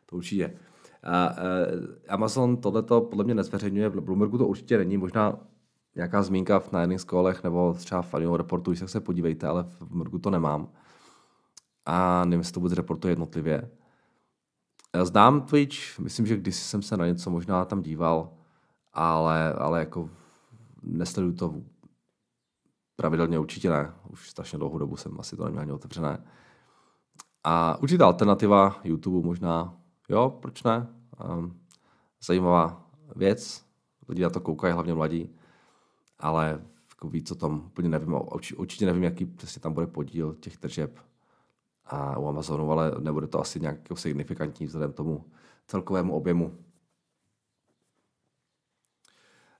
To 0.06 0.16
určitě. 0.16 0.56
A, 1.04 1.30
uh, 1.30 1.37
Amazon 2.08 2.56
tohleto 2.56 3.00
podle 3.00 3.25
mě 3.25 3.34
nezveřejňuje, 3.34 3.88
v 3.88 4.00
Bloombergu 4.00 4.38
to 4.38 4.46
určitě 4.46 4.78
není, 4.78 4.96
možná 4.96 5.38
nějaká 5.96 6.23
zmínka 6.23 6.58
v 6.58 6.73
na 6.73 6.99
skolech 6.99 7.44
nebo 7.44 7.75
třeba 7.75 8.02
v 8.02 8.14
Annual 8.14 8.37
reportu, 8.37 8.70
když 8.70 8.82
se 8.87 9.00
podívejte, 9.00 9.46
ale 9.46 9.62
v 9.62 9.82
Bloombergu 9.82 10.18
to 10.18 10.30
nemám. 10.30 10.68
A 11.87 12.25
nevím, 12.25 12.40
jestli 12.40 12.52
to 12.52 12.61
vůbec 12.61 12.73
reportuje 12.73 13.12
jednotlivě. 13.12 13.70
Znám 15.02 15.40
Twitch, 15.40 15.99
myslím, 15.99 16.26
že 16.26 16.37
když 16.37 16.56
jsem 16.56 16.82
se 16.82 16.96
na 16.96 17.06
něco 17.06 17.30
možná 17.30 17.64
tam 17.64 17.82
díval, 17.82 18.30
ale, 18.92 19.52
ale 19.52 19.78
jako 19.78 20.11
nesleduju 20.82 21.34
to 21.34 21.54
pravidelně 22.96 23.38
určitě 23.38 23.70
ne. 23.70 23.92
Už 24.11 24.30
strašně 24.30 24.58
dlouhou 24.58 24.78
dobu 24.78 24.96
jsem 24.96 25.20
asi 25.20 25.37
to 25.37 25.44
neměl 25.44 25.62
ani 25.62 25.73
otevřené. 25.73 26.25
A 27.44 27.78
určitě 27.82 28.02
alternativa 28.02 28.80
YouTube 28.84 29.26
možná, 29.26 29.76
jo, 30.08 30.38
proč 30.42 30.62
ne? 30.62 30.87
Um, 31.30 31.61
zajímavá 32.25 32.90
věc, 33.16 33.64
lidi 34.08 34.23
na 34.23 34.30
to 34.30 34.40
koukají, 34.40 34.73
hlavně 34.73 34.94
mladí, 34.94 35.37
ale 36.18 36.62
jako 36.90 37.08
víc 37.08 37.30
o 37.30 37.34
tom 37.34 37.62
úplně 37.66 37.88
nevím, 37.88 38.14
určitě 38.56 38.87
nevím, 38.87 39.02
jaký 39.02 39.25
přesně 39.25 39.61
tam 39.61 39.73
bude 39.73 39.87
podíl 39.87 40.34
těch 40.34 40.56
tržeb 40.56 40.99
a 41.84 42.18
u 42.18 42.28
Amazonu, 42.28 42.70
ale 42.70 42.92
nebude 42.99 43.26
to 43.26 43.40
asi 43.40 43.61
nějak 43.61 43.76
jako 43.76 43.96
signifikantní 43.96 44.66
vzhledem 44.66 44.92
tomu 44.92 45.25
celkovému 45.66 46.14
objemu. 46.14 46.58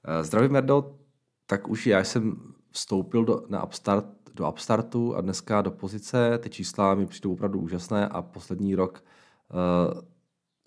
Eh, 0.05 0.25
zdravím, 0.25 0.53
Merdo, 0.53 0.99
tak 1.47 1.69
už 1.69 1.87
já 1.87 2.05
jsem 2.05 2.55
vstoupil 2.71 3.25
do, 3.25 3.43
na 3.49 3.65
Upstart, 3.65 4.07
do 4.35 4.51
Upstartu 4.51 5.17
a 5.17 5.21
dneska 5.21 5.63
do 5.63 5.71
pozice. 5.71 6.39
Ty 6.39 6.51
čísla 6.51 6.95
mi 6.95 7.07
přijdou 7.07 7.33
opravdu 7.33 7.61
úžasné 7.61 8.09
a 8.09 8.23
poslední 8.23 8.75
rok, 8.75 9.05
uh, 9.53 10.01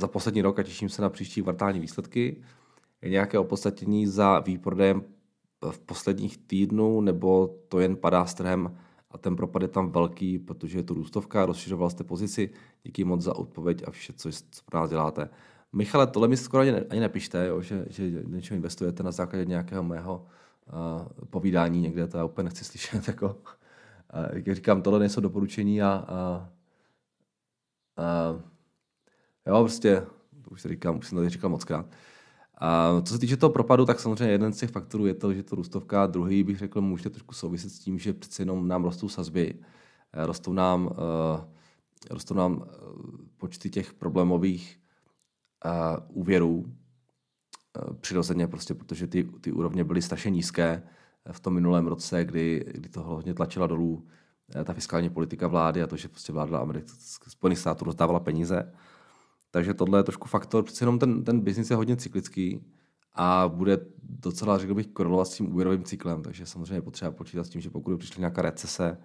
za 0.01 0.07
poslední 0.07 0.41
rok 0.41 0.59
a 0.59 0.63
těším 0.63 0.89
se 0.89 1.01
na 1.01 1.09
příští 1.09 1.41
kvartální 1.41 1.79
výsledky. 1.79 2.41
Je 3.01 3.09
nějaké 3.09 3.39
opodstatnění 3.39 4.07
za 4.07 4.39
výprodejem 4.39 5.03
v 5.71 5.79
posledních 5.79 6.37
týdnů, 6.37 7.01
nebo 7.01 7.55
to 7.67 7.79
jen 7.79 7.95
padá 7.95 8.25
s 8.25 8.33
trhem 8.33 8.77
a 9.11 9.17
ten 9.17 9.35
propad 9.35 9.61
je 9.61 9.67
tam 9.67 9.91
velký, 9.91 10.39
protože 10.39 10.79
je 10.79 10.83
to 10.83 10.93
růstovka, 10.93 11.45
rozšiřoval 11.45 11.89
jste 11.89 12.03
pozici. 12.03 12.49
Díky 12.83 13.03
moc 13.03 13.21
za 13.21 13.35
odpověď 13.35 13.83
a 13.87 13.91
vše, 13.91 14.13
co, 14.13 14.31
co 14.31 14.61
pro 14.65 14.79
nás 14.79 14.89
děláte. 14.89 15.29
Michale, 15.73 16.07
tohle 16.07 16.27
mi 16.27 16.37
skoro 16.37 16.61
ani, 16.61 16.71
ne, 16.71 16.83
ani 16.89 16.99
nepište, 16.99 17.47
jo, 17.47 17.61
že, 17.61 17.85
že 17.89 18.23
něčeho 18.27 18.55
investujete 18.55 19.03
na 19.03 19.11
základě 19.11 19.45
nějakého 19.45 19.83
mého 19.83 20.25
uh, 20.73 21.25
povídání 21.29 21.81
někde, 21.81 22.07
to 22.07 22.17
já 22.17 22.25
úplně 22.25 22.43
nechci 22.43 22.63
slyšet. 22.63 23.07
Jako, 23.07 23.27
uh, 23.27 24.37
jak 24.37 24.55
říkám, 24.55 24.81
tohle 24.81 24.99
nejsou 24.99 25.21
doporučení 25.21 25.81
a, 25.81 26.05
a, 26.07 26.49
a 27.97 28.39
jo, 29.47 29.59
prostě, 29.59 30.03
to 30.43 30.49
už 30.49 30.61
se 30.61 30.69
říkám, 30.69 30.97
už 30.97 31.07
jsem 31.07 31.17
to 31.17 31.29
říkal 31.29 31.49
moc 31.49 31.63
krát. 31.63 31.85
A 32.57 33.01
co 33.01 33.13
se 33.13 33.19
týče 33.19 33.37
toho 33.37 33.49
propadu, 33.49 33.85
tak 33.85 33.99
samozřejmě 33.99 34.31
jeden 34.31 34.53
z 34.53 34.57
těch 34.57 34.69
faktorů 34.69 35.05
je 35.05 35.13
to, 35.13 35.33
že 35.33 35.43
to 35.43 35.55
růstovka, 35.55 36.07
druhý 36.07 36.43
bych 36.43 36.57
řekl, 36.57 36.81
může 36.81 37.09
trošku 37.09 37.33
souviset 37.33 37.71
s 37.71 37.79
tím, 37.79 37.99
že 37.99 38.13
přece 38.13 38.41
jenom 38.41 38.67
nám 38.67 38.83
rostou 38.83 39.09
sazby, 39.09 39.53
eh, 40.13 40.25
rostou 40.25 40.53
nám, 40.53 40.85
uh, 40.85 40.91
rostou 42.09 42.33
nám 42.33 42.65
počty 43.37 43.69
těch 43.69 43.93
problémových 43.93 44.79
uh, 45.65 46.21
úvěrů, 46.21 46.65
Eh, 47.77 47.93
přirozeně, 48.01 48.47
prostě 48.47 48.73
protože 48.73 49.07
ty, 49.07 49.23
ty 49.23 49.51
úrovně 49.51 49.83
byly 49.83 50.01
strašně 50.01 50.31
nízké 50.31 50.83
v 51.31 51.39
tom 51.39 51.53
minulém 51.53 51.87
roce, 51.87 52.25
kdy, 52.25 52.65
kdy 52.71 52.89
to 52.89 53.03
hodně 53.03 53.33
tlačila 53.33 53.67
dolů 53.67 54.07
eh, 54.55 54.63
ta 54.63 54.73
fiskální 54.73 55.09
politika 55.09 55.47
vlády 55.47 55.83
a 55.83 55.87
to, 55.87 55.97
že 55.97 56.07
prostě 56.07 56.33
vláda 56.33 56.65
Amerik- 56.65 57.27
Spojených 57.27 57.59
států 57.59 57.85
rozdávala 57.85 58.19
peníze. 58.19 58.73
Takže 59.57 59.73
tohle 59.73 59.99
je 59.99 60.03
trošku 60.03 60.27
faktor, 60.27 60.63
přece 60.63 60.83
jenom 60.83 60.99
ten, 60.99 61.23
ten 61.23 61.39
biznis 61.39 61.69
je 61.69 61.75
hodně 61.75 61.95
cyklický 61.95 62.63
a 63.13 63.47
bude 63.47 63.77
docela, 64.01 64.57
řekl 64.57 64.73
bych, 64.73 64.87
korelovat 64.87 65.27
s 65.27 65.33
tím 65.33 65.53
úvěrovým 65.53 65.83
cyklem, 65.83 66.23
takže 66.23 66.45
samozřejmě 66.45 66.75
je 66.75 66.81
potřeba 66.81 67.11
počítat 67.11 67.43
s 67.43 67.49
tím, 67.49 67.61
že 67.61 67.69
pokud 67.69 67.97
přišla 67.97 68.19
nějaká 68.19 68.41
recese 68.41 68.97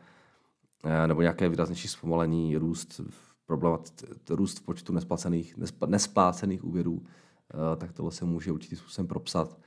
eh, 0.84 1.06
nebo 1.06 1.22
nějaké 1.22 1.48
výraznější 1.48 1.88
zpomalení, 1.88 2.56
růst 2.56 3.00
v 3.10 3.34
problemat, 3.46 3.92
růst 4.30 4.58
v 4.58 4.62
počtu 4.62 4.92
nesplacených, 4.92 5.56
nesplácených 5.86 6.64
úvěrů, 6.64 7.02
Eh, 7.54 7.76
tak 7.76 7.92
tohle 7.92 8.12
se 8.12 8.24
může 8.24 8.52
určitým 8.52 8.78
způsobem 8.78 9.08
propsat 9.08 9.58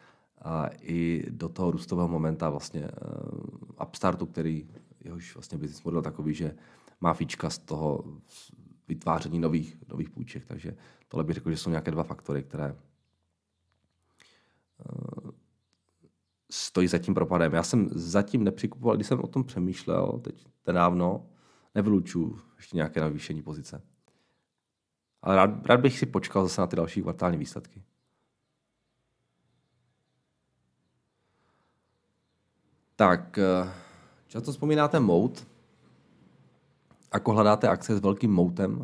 a 0.41 0.69
i 0.81 1.25
do 1.29 1.49
toho 1.49 1.71
růstového 1.71 2.07
momenta 2.07 2.49
vlastně 2.49 2.81
uh, 2.81 3.87
upstartu, 3.87 4.25
který 4.25 4.69
jehož 5.03 5.35
vlastně 5.35 5.57
business 5.57 5.83
model 5.83 6.01
takový, 6.01 6.33
že 6.33 6.55
má 7.01 7.13
fíčka 7.13 7.49
z 7.49 7.57
toho 7.57 8.03
vytváření 8.87 9.39
nových, 9.39 9.77
nových 9.87 10.09
půjček. 10.09 10.45
Takže 10.45 10.77
tohle 11.07 11.23
bych 11.23 11.33
řekl, 11.33 11.51
že 11.51 11.57
jsou 11.57 11.69
nějaké 11.69 11.91
dva 11.91 12.03
faktory, 12.03 12.43
které 12.43 12.71
uh, 12.71 12.77
stojí 16.51 16.87
za 16.87 16.97
tím 16.97 17.13
propadem. 17.13 17.53
Já 17.53 17.63
jsem 17.63 17.89
zatím 17.91 18.43
nepřikupoval, 18.43 18.95
když 18.95 19.07
jsem 19.07 19.19
o 19.19 19.27
tom 19.27 19.43
přemýšlel 19.43 20.19
teď 20.23 20.47
nedávno, 20.67 21.29
nevylučuju 21.75 22.39
ještě 22.57 22.75
nějaké 22.75 23.01
navýšení 23.01 23.41
pozice. 23.41 23.81
Ale 25.21 25.35
rád, 25.35 25.65
rád 25.65 25.79
bych 25.79 25.99
si 25.99 26.05
počkal 26.05 26.43
zase 26.43 26.61
na 26.61 26.67
ty 26.67 26.75
další 26.75 27.01
kvartální 27.01 27.37
výsledky. 27.37 27.83
Tak, 32.95 33.39
Často 34.27 34.51
vzpomínáte 34.51 34.99
mout, 34.99 35.47
jako 37.15 37.31
hledáte 37.31 37.67
akce 37.67 37.95
s 37.95 37.99
velkým 37.99 38.31
moutem, 38.31 38.83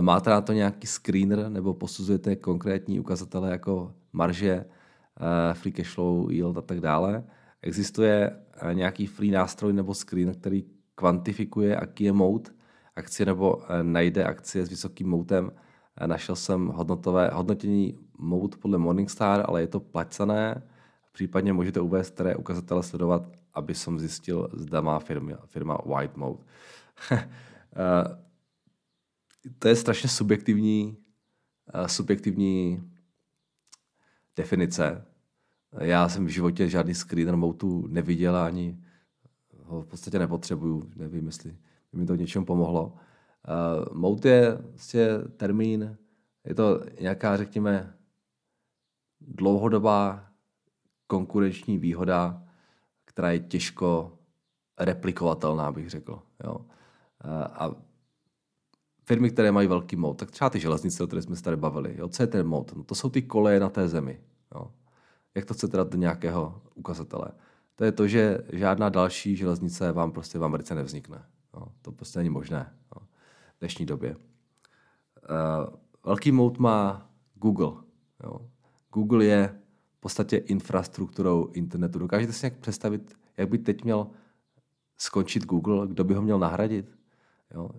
máte 0.00 0.30
na 0.30 0.40
to 0.40 0.52
nějaký 0.52 0.86
screener 0.86 1.48
nebo 1.48 1.74
posuzujete 1.74 2.36
konkrétní 2.36 3.00
ukazatele 3.00 3.50
jako 3.50 3.92
marže, 4.12 4.50
eh, 4.50 5.54
free 5.54 5.72
cash 5.72 5.94
flow, 5.94 6.30
yield 6.30 6.58
a 6.58 6.62
tak 6.62 6.80
dále. 6.80 7.24
Existuje 7.62 8.30
eh, 8.56 8.74
nějaký 8.74 9.06
free 9.06 9.30
nástroj 9.30 9.72
nebo 9.72 9.94
screen, 9.94 10.34
který 10.34 10.64
kvantifikuje, 10.94 11.70
jaký 11.70 12.04
je 12.04 12.12
mout 12.12 12.54
akcie 12.96 13.26
nebo 13.26 13.62
eh, 13.62 13.82
najde 13.82 14.24
akcie 14.24 14.66
s 14.66 14.68
vysokým 14.68 15.08
moutem. 15.08 15.52
Našel 16.06 16.36
jsem 16.36 16.66
hodnotové, 16.66 17.30
hodnotění 17.34 17.98
mout 18.18 18.56
podle 18.56 18.78
Morningstar, 18.78 19.44
ale 19.48 19.60
je 19.60 19.66
to 19.66 19.80
placené. 19.80 20.62
Případně 21.12 21.52
můžete 21.52 21.80
uvést, 21.80 22.14
které 22.14 22.36
ukazatele 22.36 22.82
sledovat, 22.82 23.22
aby 23.54 23.74
som 23.74 23.98
zjistil, 23.98 24.48
zda 24.52 24.80
má 24.80 24.98
firma, 24.98 25.38
firma 25.46 25.78
White 25.86 26.16
Mode. 26.16 26.42
to 29.58 29.68
je 29.68 29.76
strašně 29.76 30.08
subjektivní, 30.08 30.96
subjektivní 31.86 32.90
definice. 34.36 35.04
Já 35.80 36.08
jsem 36.08 36.26
v 36.26 36.28
životě 36.28 36.68
žádný 36.68 36.94
screener 36.94 37.36
moutu 37.36 37.86
neviděl 37.86 38.36
ani 38.36 38.84
ho 39.64 39.82
v 39.82 39.86
podstatě 39.86 40.18
nepotřebuju. 40.18 40.90
Nevím, 40.96 41.26
jestli 41.26 41.56
mi 41.92 42.06
to 42.06 42.14
něčemu 42.14 42.44
pomohlo. 42.44 42.86
Uh, 42.86 43.96
mout 43.96 44.24
je 44.24 44.58
vlastně 44.70 45.08
termín, 45.36 45.96
je 46.44 46.54
to 46.54 46.80
nějaká, 47.00 47.36
řekněme, 47.36 47.96
dlouhodobá 49.20 50.28
konkurenční 51.06 51.78
výhoda, 51.78 52.42
která 53.04 53.30
je 53.30 53.38
těžko 53.38 54.18
replikovatelná, 54.78 55.72
bych 55.72 55.90
řekl. 55.90 56.22
Jo. 56.44 56.66
Uh, 57.24 57.30
a 57.30 57.74
firmy, 59.04 59.30
které 59.30 59.52
mají 59.52 59.68
velký 59.68 59.96
mout, 59.96 60.14
tak 60.14 60.30
třeba 60.30 60.50
ty 60.50 60.60
železnice, 60.60 61.04
o 61.04 61.06
které 61.06 61.22
jsme 61.22 61.36
se 61.36 61.42
tady 61.42 61.56
bavili. 61.56 61.94
Jo? 61.98 62.08
Co 62.08 62.22
je 62.22 62.26
ten 62.26 62.46
mout? 62.46 62.72
No 62.76 62.84
to 62.84 62.94
jsou 62.94 63.10
ty 63.10 63.22
koleje 63.22 63.60
na 63.60 63.68
té 63.68 63.88
zemi. 63.88 64.20
Jo? 64.54 64.70
Jak 65.34 65.44
to 65.44 65.54
chcete 65.54 65.76
dát 65.76 65.88
do 65.88 65.98
nějakého 65.98 66.62
ukazatele? 66.74 67.28
To 67.74 67.84
je 67.84 67.92
to, 67.92 68.08
že 68.08 68.38
žádná 68.52 68.88
další 68.88 69.36
železnice 69.36 69.92
vám 69.92 70.12
prostě 70.12 70.38
v 70.38 70.44
Americe 70.44 70.74
nevznikne. 70.74 71.26
Jo? 71.54 71.66
To 71.82 71.92
prostě 71.92 72.18
není 72.18 72.30
možné 72.30 72.72
jo? 72.96 73.06
v 73.56 73.58
dnešní 73.60 73.86
době. 73.86 74.16
Uh, 74.16 75.74
velký 76.04 76.32
mout 76.32 76.58
má 76.58 77.10
Google. 77.34 77.72
Jo? 78.24 78.38
Google 78.92 79.24
je 79.24 79.60
v 79.96 80.00
podstatě 80.00 80.36
infrastrukturou 80.36 81.46
internetu. 81.46 81.98
Dokážete 81.98 82.32
si 82.32 82.46
nějak 82.46 82.58
představit, 82.60 83.14
jak 83.36 83.48
by 83.48 83.58
teď 83.58 83.84
měl 83.84 84.06
skončit 84.98 85.44
Google, 85.44 85.86
kdo 85.86 86.04
by 86.04 86.14
ho 86.14 86.22
měl 86.22 86.38
nahradit? 86.38 86.96
Jo? 87.54 87.70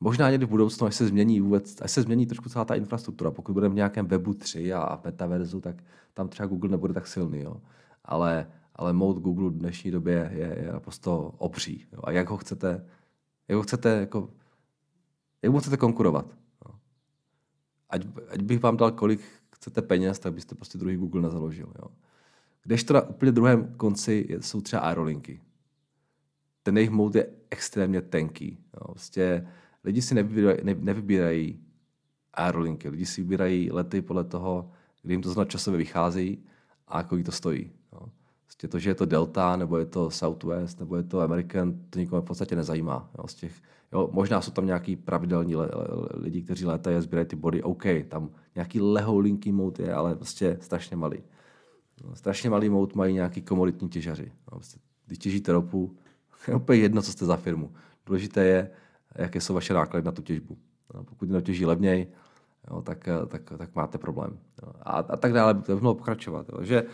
Možná 0.00 0.30
někdy 0.30 0.46
v 0.46 0.48
budoucnu, 0.48 0.86
až 0.86 0.94
se 0.94 1.06
změní 1.06 1.40
vůbec, 1.40 1.82
až 1.82 1.90
se 1.90 2.02
změní 2.02 2.26
trošku 2.26 2.48
celá 2.48 2.64
ta 2.64 2.74
infrastruktura, 2.74 3.30
pokud 3.30 3.52
budeme 3.52 3.72
v 3.72 3.76
nějakém 3.76 4.06
webu 4.06 4.34
3 4.34 4.72
a, 4.72 4.82
a 4.82 5.00
metaverzu, 5.04 5.60
tak 5.60 5.76
tam 6.14 6.28
třeba 6.28 6.46
Google 6.46 6.70
nebude 6.70 6.94
tak 6.94 7.06
silný, 7.06 7.40
jo. 7.40 7.56
Ale, 8.04 8.50
ale 8.74 8.92
mode 8.92 9.20
Google 9.20 9.50
v 9.50 9.58
dnešní 9.58 9.90
době 9.90 10.30
je, 10.34 10.58
je 10.64 10.72
naprosto 10.72 11.34
obří. 11.38 11.86
Jo. 11.92 12.00
A 12.04 12.10
jak 12.10 12.30
ho 12.30 12.36
chcete, 12.36 12.86
jak 13.48 13.56
ho 13.56 13.62
chcete, 13.62 13.88
jako, 13.88 14.30
jak 15.42 15.52
mu 15.52 15.58
chcete 15.58 15.76
konkurovat? 15.76 16.26
Jo. 16.66 16.74
Ať, 17.90 18.06
ať, 18.28 18.42
bych 18.42 18.62
vám 18.62 18.76
dal, 18.76 18.90
kolik 18.90 19.20
chcete 19.54 19.82
peněz, 19.82 20.18
tak 20.18 20.34
byste 20.34 20.54
prostě 20.54 20.78
druhý 20.78 20.96
Google 20.96 21.22
nezaložil. 21.22 21.72
Jo. 21.78 21.88
Kdežto 22.62 22.94
na 22.94 23.08
úplně 23.08 23.32
druhém 23.32 23.74
konci 23.76 24.28
jsou 24.40 24.60
třeba 24.60 24.82
aerolinky. 24.82 25.40
Ten 26.62 26.76
jejich 26.76 26.90
mode 26.90 27.20
je 27.20 27.39
extrémně 27.50 28.02
tenký. 28.02 28.58
Jo. 28.74 28.92
Prostě 28.92 29.46
lidi 29.84 30.02
si 30.02 30.14
nevybírají, 30.14 30.58
ne, 30.62 30.74
nevybírají 30.78 31.60
aerolinky, 32.34 32.88
lidi 32.88 33.06
si 33.06 33.22
vybírají 33.22 33.70
lety 33.72 34.02
podle 34.02 34.24
toho, 34.24 34.70
kdy 35.02 35.14
jim 35.14 35.22
to 35.22 35.32
znamená 35.32 35.50
časově 35.50 35.78
vychází 35.78 36.44
a 36.88 37.02
kolik 37.02 37.26
to 37.26 37.32
stojí. 37.32 37.70
Jo. 37.92 38.08
Prostě 38.44 38.68
to, 38.68 38.78
že 38.78 38.90
je 38.90 38.94
to 38.94 39.06
Delta, 39.06 39.56
nebo 39.56 39.78
je 39.78 39.86
to 39.86 40.10
Southwest, 40.10 40.80
nebo 40.80 40.96
je 40.96 41.02
to 41.02 41.20
American, 41.20 41.74
to 41.90 41.98
nikomu 41.98 42.22
v 42.22 42.24
podstatě 42.24 42.56
nezajímá. 42.56 43.10
Jo. 43.18 43.26
Z 43.26 43.34
těch, 43.34 43.52
jo, 43.92 44.10
možná 44.12 44.40
jsou 44.40 44.50
tam 44.50 44.66
nějaký 44.66 44.96
pravidelní 44.96 45.56
le, 45.56 45.70
lidi, 46.14 46.42
kteří 46.42 46.66
létají 46.66 46.96
a 46.96 47.00
sbírají 47.00 47.26
ty 47.26 47.36
body, 47.36 47.62
OK, 47.62 47.84
tam 48.08 48.30
nějaký 48.54 48.80
lehoulinký 48.80 49.52
mout 49.52 49.78
je, 49.78 49.94
ale 49.94 50.14
prostě 50.16 50.58
strašně 50.60 50.96
malý. 50.96 51.22
No, 52.04 52.16
strašně 52.16 52.50
malý 52.50 52.68
mout 52.68 52.94
mají 52.94 53.14
nějaký 53.14 53.42
komoditní 53.42 53.88
těžaři. 53.88 54.24
Jo. 54.26 54.56
Prostě, 54.56 54.78
když 55.06 55.18
těžíte 55.18 55.52
ropu, 55.52 55.96
je 56.48 56.54
úplně 56.54 56.78
jedno, 56.78 57.02
co 57.02 57.12
jste 57.12 57.26
za 57.26 57.36
firmu. 57.36 57.72
Důležité 58.06 58.44
je, 58.44 58.70
jaké 59.14 59.40
jsou 59.40 59.54
vaše 59.54 59.74
náklady 59.74 60.06
na 60.06 60.12
tu 60.12 60.22
těžbu. 60.22 60.58
No, 60.94 61.04
pokud 61.04 61.28
to 61.28 61.40
těží 61.40 61.66
levněji, 61.66 62.12
jo, 62.70 62.82
tak, 62.82 63.08
tak, 63.28 63.42
tak 63.58 63.74
máte 63.74 63.98
problém. 63.98 64.38
Jo. 64.62 64.72
A, 64.82 64.90
a 64.90 65.16
tak 65.16 65.32
dále, 65.32 65.54
to 65.54 65.74
by 65.74 65.80
mělo 65.80 65.94
pokračovat. 65.94 66.46
Jo. 66.48 66.64
Že 66.64 66.84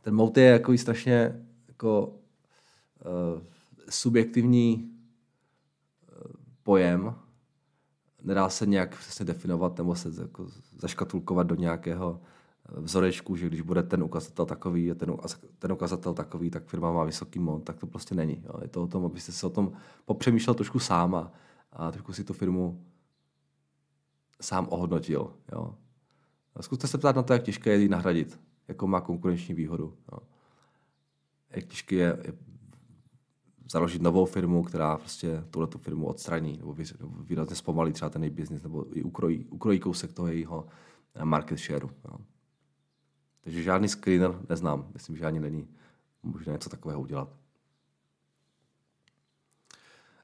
ten 0.00 0.14
mout 0.14 0.36
je 0.36 0.44
jako 0.44 0.78
strašně 0.78 1.46
jako, 1.68 2.06
uh, 2.06 3.42
subjektivní 3.90 4.90
uh, 6.12 6.32
pojem, 6.62 7.14
nedá 8.22 8.48
se 8.48 8.66
nějak 8.66 8.98
přesně 8.98 9.24
definovat 9.24 9.78
nebo 9.78 9.94
se 9.94 10.10
jako 10.22 10.46
zaškatulkovat 10.78 11.46
do 11.46 11.54
nějakého 11.54 12.20
vzorečku, 12.76 13.36
že 13.36 13.46
když 13.46 13.60
bude 13.60 13.82
ten 13.82 14.02
ukazatel 14.02 14.46
takový 14.46 14.90
a 14.90 14.94
ten, 14.94 15.16
ten 15.58 15.72
ukazatel 15.72 16.14
takový, 16.14 16.50
tak 16.50 16.66
firma 16.66 16.92
má 16.92 17.04
vysoký 17.04 17.38
mont, 17.38 17.64
tak 17.64 17.76
to 17.76 17.86
prostě 17.86 18.14
není. 18.14 18.42
Jo. 18.46 18.60
Je 18.62 18.68
to 18.68 18.82
o 18.82 18.86
tom, 18.86 19.04
abyste 19.04 19.32
se 19.32 19.46
o 19.46 19.50
tom 19.50 19.72
popřemýšlel 20.04 20.54
trošku 20.54 20.78
sám 20.78 21.14
a, 21.14 21.32
a 21.72 21.90
trošku 21.90 22.12
si 22.12 22.24
tu 22.24 22.32
firmu 22.32 22.84
sám 24.40 24.66
ohodnotil. 24.70 25.32
Jo. 25.52 25.74
Zkuste 26.60 26.86
se 26.86 26.98
ptát 26.98 27.16
na 27.16 27.22
to, 27.22 27.32
jak 27.32 27.42
těžké 27.42 27.70
je 27.70 27.78
ji 27.78 27.88
nahradit, 27.88 28.40
jakou 28.68 28.86
má 28.86 29.00
konkurenční 29.00 29.54
výhodu. 29.54 29.96
Jo. 30.12 30.18
Jak 31.50 31.64
těžké 31.64 31.96
je, 31.96 32.18
je 32.24 32.32
založit 33.70 34.02
novou 34.02 34.24
firmu, 34.24 34.62
která 34.62 34.98
prostě 34.98 35.44
tuhle 35.50 35.68
tu 35.68 35.78
firmu 35.78 36.06
odstraní 36.06 36.56
nebo 36.58 36.76
výrazně 37.22 37.56
zpomalí 37.56 37.92
třeba 37.92 38.08
ten 38.08 38.22
její 38.24 38.30
biznis 38.30 38.62
nebo 38.62 38.98
i 38.98 39.02
ukrojí, 39.02 39.46
ukrojí 39.46 39.78
kousek 39.78 40.12
toho 40.12 40.28
jejího 40.28 40.66
market 41.24 41.58
shareu. 41.58 41.90
Jo. 42.04 42.18
Takže 43.48 43.62
žádný 43.62 43.88
screener 43.88 44.34
neznám. 44.48 44.86
Myslím, 44.94 45.16
že 45.16 45.26
ani 45.26 45.40
není 45.40 45.68
možné 46.22 46.52
něco 46.52 46.70
takového 46.70 47.00
udělat. 47.00 47.28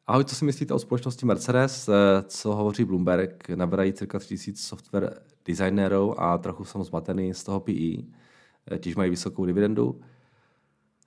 Ahoj, 0.07 0.25
co 0.25 0.35
si 0.35 0.45
myslíte 0.45 0.75
o 0.75 0.79
společnosti 0.79 1.27
Mercedes? 1.27 1.89
Eh, 1.89 2.23
co 2.23 2.55
hovoří 2.55 2.85
Bloomberg? 2.85 3.49
Naberají 3.49 3.93
cirka 3.93 4.19
3000 4.19 4.63
software 4.63 5.23
designérů 5.45 6.21
a 6.21 6.39
trochu 6.39 6.65
jsem 6.65 6.85
zmatený 6.85 7.35
z 7.35 7.45
toho 7.45 7.61
PE. 7.61 8.03
Eh, 8.71 8.79
Těž 8.79 8.97
mají 8.97 9.11
vysokou 9.11 9.47
dividendu. 9.47 10.01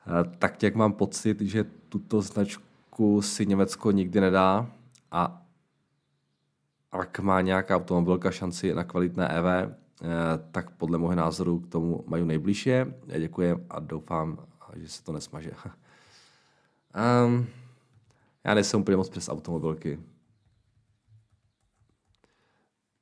Eh, 0.07 0.37
tak 0.39 0.63
jak 0.63 0.75
mám 0.75 0.93
pocit, 0.93 1.41
že 1.41 1.65
tuto 1.89 2.21
značku 2.21 3.21
si 3.21 3.45
Německo 3.45 3.91
nikdy 3.91 4.21
nedá 4.21 4.71
a 5.11 5.45
ak 6.91 7.19
má 7.19 7.41
nějaká 7.41 7.75
automobilka 7.75 8.31
šanci 8.31 8.73
na 8.73 8.83
kvalitné 8.83 9.27
EV, 9.27 9.45
Eh, 9.45 9.86
tak 10.51 10.69
podle 10.71 10.97
mého 10.97 11.15
názoru 11.15 11.59
k 11.59 11.67
tomu 11.67 12.03
mají 12.07 12.25
nejbližšie. 12.25 12.93
Děkuji 13.19 13.65
a 13.69 13.79
doufám, 13.79 14.47
že 14.75 14.89
se 14.89 15.03
to 15.03 15.11
nesmaže. 15.11 15.51
um, 17.25 17.47
já 18.43 18.53
nejsem 18.53 18.81
úplně 18.81 18.97
moc 18.97 19.09
přes 19.09 19.29
automobilky. 19.29 19.99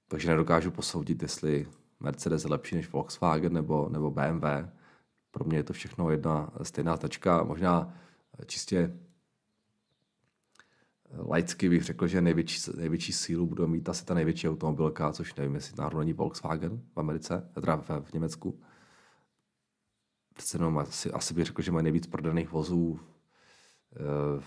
Takže 0.08 0.30
nedokážu 0.30 0.72
posoudit, 0.72 1.22
jestli 1.22 1.68
Mercedes 2.00 2.44
je 2.44 2.50
lepší 2.50 2.76
než 2.76 2.92
Volkswagen 2.92 3.54
nebo, 3.54 3.90
nebo 3.90 4.12
BMW. 4.12 4.46
Pro 5.32 5.46
mě 5.46 5.58
je 5.58 5.64
to 5.64 5.74
všechno 5.74 6.10
jedna 6.10 6.52
stejná 6.62 6.98
tačka. 6.98 7.44
Možná 7.44 7.94
čistě 8.46 8.98
laicky 11.18 11.70
bych 11.70 11.84
řekl, 11.84 12.08
že 12.08 12.22
největší, 12.22 12.72
největší 12.78 13.14
sílu 13.14 13.46
bude 13.48 13.68
mít 13.68 13.90
asi 13.90 14.06
ta 14.06 14.14
největší 14.14 14.50
automobilka, 14.50 15.14
což 15.14 15.36
nevím, 15.36 15.56
jestli 15.56 15.76
náhodou 15.78 16.00
není 16.00 16.14
Volkswagen 16.14 16.82
v 16.94 16.98
Americe, 16.98 17.50
teda 17.54 17.76
v, 17.76 17.90
v 17.90 18.14
Německu. 18.14 18.60
Přece 20.34 20.58
jenom 20.58 20.78
asi, 20.78 21.12
asi 21.12 21.34
bych 21.34 21.46
řekl, 21.46 21.62
že 21.62 21.72
mají 21.72 21.84
nejvíc 21.84 22.08
prodaných 22.08 22.52
vozů, 22.52 23.00
e, 23.96 24.42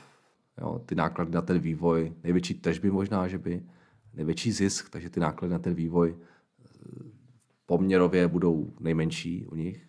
jo, 0.61 0.79
ty 0.87 0.95
náklady 0.95 1.31
na 1.31 1.43
ten 1.43 1.59
vývoj, 1.59 2.13
největší 2.23 2.55
težby 2.55 2.91
možná, 2.91 3.29
že 3.29 3.39
by, 3.39 3.63
největší 4.15 4.53
zisk, 4.53 4.91
takže 4.91 5.11
ty 5.11 5.21
náklady 5.21 5.53
na 5.53 5.59
ten 5.59 5.75
vývoj 5.75 6.17
eh, 6.19 6.65
poměrově 7.67 8.29
budou 8.29 8.73
nejmenší 8.81 9.47
u 9.47 9.55
nich. 9.55 9.89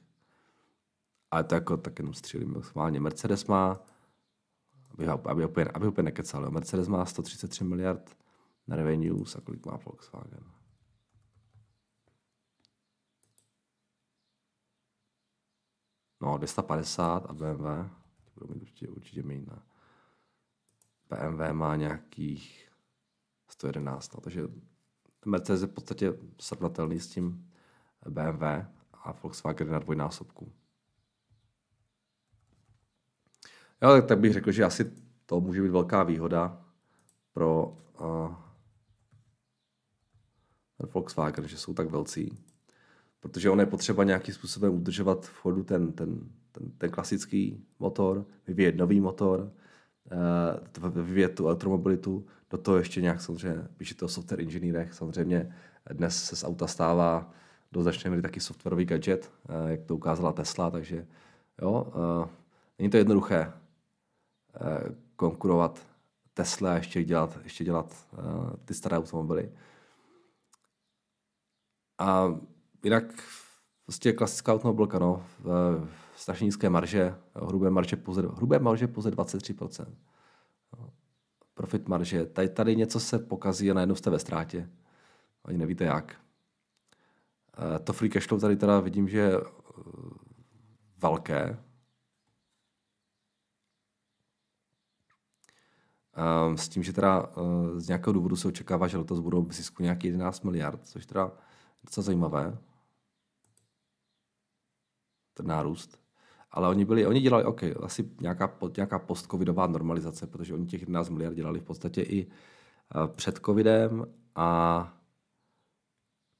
Ale 1.31 1.43
to 1.43 1.55
jako 1.55 1.77
tak 1.77 1.99
jenom 1.99 2.13
střílím. 2.13 2.61
Mercedes 2.99 3.45
má 3.45 3.85
aby, 5.07 5.45
úplně, 5.45 5.65
aby 5.65 6.03
nekecal. 6.03 6.43
Jo. 6.43 6.51
Mercedes 6.51 6.87
má 6.87 7.05
133 7.05 7.63
miliard 7.63 8.17
na 8.67 8.75
revenues 8.75 9.35
a 9.35 9.41
kolik 9.41 9.65
má 9.65 9.79
Volkswagen? 9.85 10.43
No, 16.21 16.37
250 16.37 17.25
a 17.25 17.33
BMW, 17.33 17.65
budou 18.35 18.53
mít 18.53 18.61
určitě, 18.61 18.87
určitě 18.87 19.23
méně. 19.23 19.45
BMW 21.09 21.53
má 21.53 21.75
nějakých 21.75 22.69
111, 23.47 24.13
no, 24.13 24.21
takže 24.21 24.47
Mercedes 25.25 25.61
je 25.61 25.67
v 25.67 25.73
podstatě 25.73 26.13
srovnatelný 26.39 26.99
s 26.99 27.07
tím 27.07 27.51
BMW 28.09 28.43
a 28.93 29.11
Volkswagen 29.11 29.71
na 29.71 29.79
dvojnásobku. 29.79 30.51
Jo, 33.81 33.89
tak, 33.89 34.05
tak 34.05 34.19
bych 34.19 34.33
řekl, 34.33 34.51
že 34.51 34.63
asi 34.63 34.91
to 35.25 35.41
může 35.41 35.61
být 35.61 35.69
velká 35.69 36.03
výhoda 36.03 36.61
pro 37.33 37.77
uh, 37.99 38.35
Volkswagen, 40.93 41.47
že 41.47 41.57
jsou 41.57 41.73
tak 41.73 41.89
velcí. 41.89 42.37
Protože 43.19 43.49
on 43.49 43.59
je 43.59 43.65
potřeba 43.65 44.03
nějakým 44.03 44.33
způsobem 44.33 44.73
udržovat 44.73 45.25
v 45.25 45.37
chodu 45.37 45.63
ten, 45.63 45.91
ten, 45.91 46.19
ten, 46.51 46.71
ten 46.77 46.91
klasický 46.91 47.65
motor, 47.79 48.25
vyvíjet 48.47 48.75
nový 48.75 49.01
motor, 49.01 49.51
uh, 50.81 50.89
vyvíjet 50.89 51.35
tu 51.35 51.47
elektromobilitu, 51.47 52.25
do 52.49 52.57
toho 52.57 52.77
ještě 52.77 53.01
nějak 53.01 53.21
samozřejmě 53.21 53.67
píše 53.77 53.95
to 53.95 54.07
software 54.07 54.41
inženýrech. 54.41 54.93
Samozřejmě 54.93 55.55
dnes 55.91 56.23
se 56.23 56.35
z 56.35 56.43
auta 56.43 56.67
stává 56.67 57.33
do 57.71 57.83
značné 57.83 58.09
míry 58.09 58.21
taky 58.21 58.39
softwarový 58.39 58.85
gadget, 58.85 59.31
uh, 59.49 59.69
jak 59.69 59.83
to 59.83 59.95
ukázala 59.95 60.33
Tesla, 60.33 60.71
takže 60.71 61.07
jo, 61.61 61.93
není 62.79 62.89
to 62.89 62.97
jednoduché 62.97 63.53
konkurovat 65.15 65.87
Tesla 66.33 66.71
a 66.71 66.75
ještě 66.75 67.03
dělat, 67.03 67.39
ještě 67.43 67.63
dělat 67.63 68.07
uh, 68.13 68.49
ty 68.65 68.73
staré 68.73 68.97
automobily. 68.97 69.51
A 71.97 72.39
jinak 72.83 73.03
prostě 73.85 74.13
klasická 74.13 74.53
automobilka, 74.53 74.99
no, 74.99 75.25
strašně 76.15 76.45
nízké 76.45 76.69
marže, 76.69 77.15
hrubé 77.35 77.69
marže 77.69 77.95
pouze, 77.95 78.21
hrubé 78.21 78.59
marže 78.59 78.87
pouze 78.87 79.09
23%. 79.11 79.85
No, 80.77 80.93
profit 81.53 81.87
marže. 81.87 82.25
Tady, 82.25 82.49
tady 82.49 82.75
něco 82.75 82.99
se 82.99 83.19
pokazí 83.19 83.71
a 83.71 83.73
najednou 83.73 83.95
jste 83.95 84.09
ve 84.09 84.19
ztrátě. 84.19 84.69
Ani 85.45 85.57
nevíte 85.57 85.83
jak. 85.83 86.15
Uh, 87.59 87.79
to 87.83 87.93
free 87.93 88.09
cash 88.09 88.27
flow 88.27 88.39
tady 88.39 88.55
teda 88.55 88.79
vidím, 88.79 89.09
že 89.09 89.17
je 89.17 89.33
velké, 90.97 91.57
s 96.55 96.69
tím, 96.69 96.83
že 96.83 96.93
teda 96.93 97.27
uh, 97.27 97.79
z 97.79 97.87
nějakého 97.87 98.13
důvodu 98.13 98.35
se 98.35 98.47
očekává, 98.47 98.87
že 98.87 98.97
letos 98.97 99.19
budou 99.19 99.43
v 99.43 99.53
zisku 99.53 99.83
nějaký 99.83 100.07
11 100.07 100.43
miliard, 100.43 100.79
což 100.87 101.05
teda 101.05 101.31
docela 101.83 102.03
zajímavé. 102.03 102.57
Ten 105.33 105.47
nárůst. 105.47 105.99
Ale 106.51 106.67
oni 106.69 106.85
byli, 106.85 107.07
oni 107.07 107.21
dělali, 107.21 107.43
OK, 107.43 107.63
asi 107.83 108.09
nějaká, 108.21 108.57
nějaká 108.77 108.99
post-covidová 108.99 109.67
normalizace, 109.67 110.27
protože 110.27 110.53
oni 110.53 110.65
těch 110.65 110.81
11 110.81 111.09
miliard 111.09 111.35
dělali 111.35 111.59
v 111.59 111.63
podstatě 111.63 112.01
i 112.01 112.25
uh, 112.25 113.07
před 113.07 113.39
covidem 113.45 114.05
a 114.35 114.93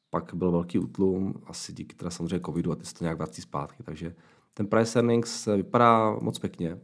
pak 0.10 0.34
byl 0.34 0.52
velký 0.52 0.80
útlum, 0.80 1.34
asi 1.46 1.74
díky 1.74 1.96
teda 1.96 2.12
samozřejmě 2.12 2.40
covidu 2.40 2.72
a 2.72 2.76
ty 2.76 2.86
se 2.86 2.94
to 2.94 3.04
nějak 3.04 3.18
vrací 3.18 3.42
zpátky, 3.42 3.84
takže 3.84 4.16
ten 4.54 4.68
price 4.68 5.00
earnings 5.00 5.46
vypadá 5.46 6.16
moc 6.22 6.40
pěkně 6.40 6.80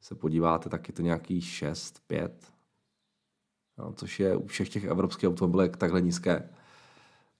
se 0.00 0.14
podíváte, 0.14 0.68
tak 0.68 0.88
je 0.88 0.94
to 0.94 1.02
nějaký 1.02 1.40
6, 1.40 2.02
5, 2.06 2.52
no, 3.78 3.92
což 3.92 4.20
je 4.20 4.36
u 4.36 4.46
všech 4.46 4.68
těch 4.68 4.84
evropských 4.84 5.28
automobilek 5.28 5.76
takhle 5.76 6.00
nízké. 6.00 6.48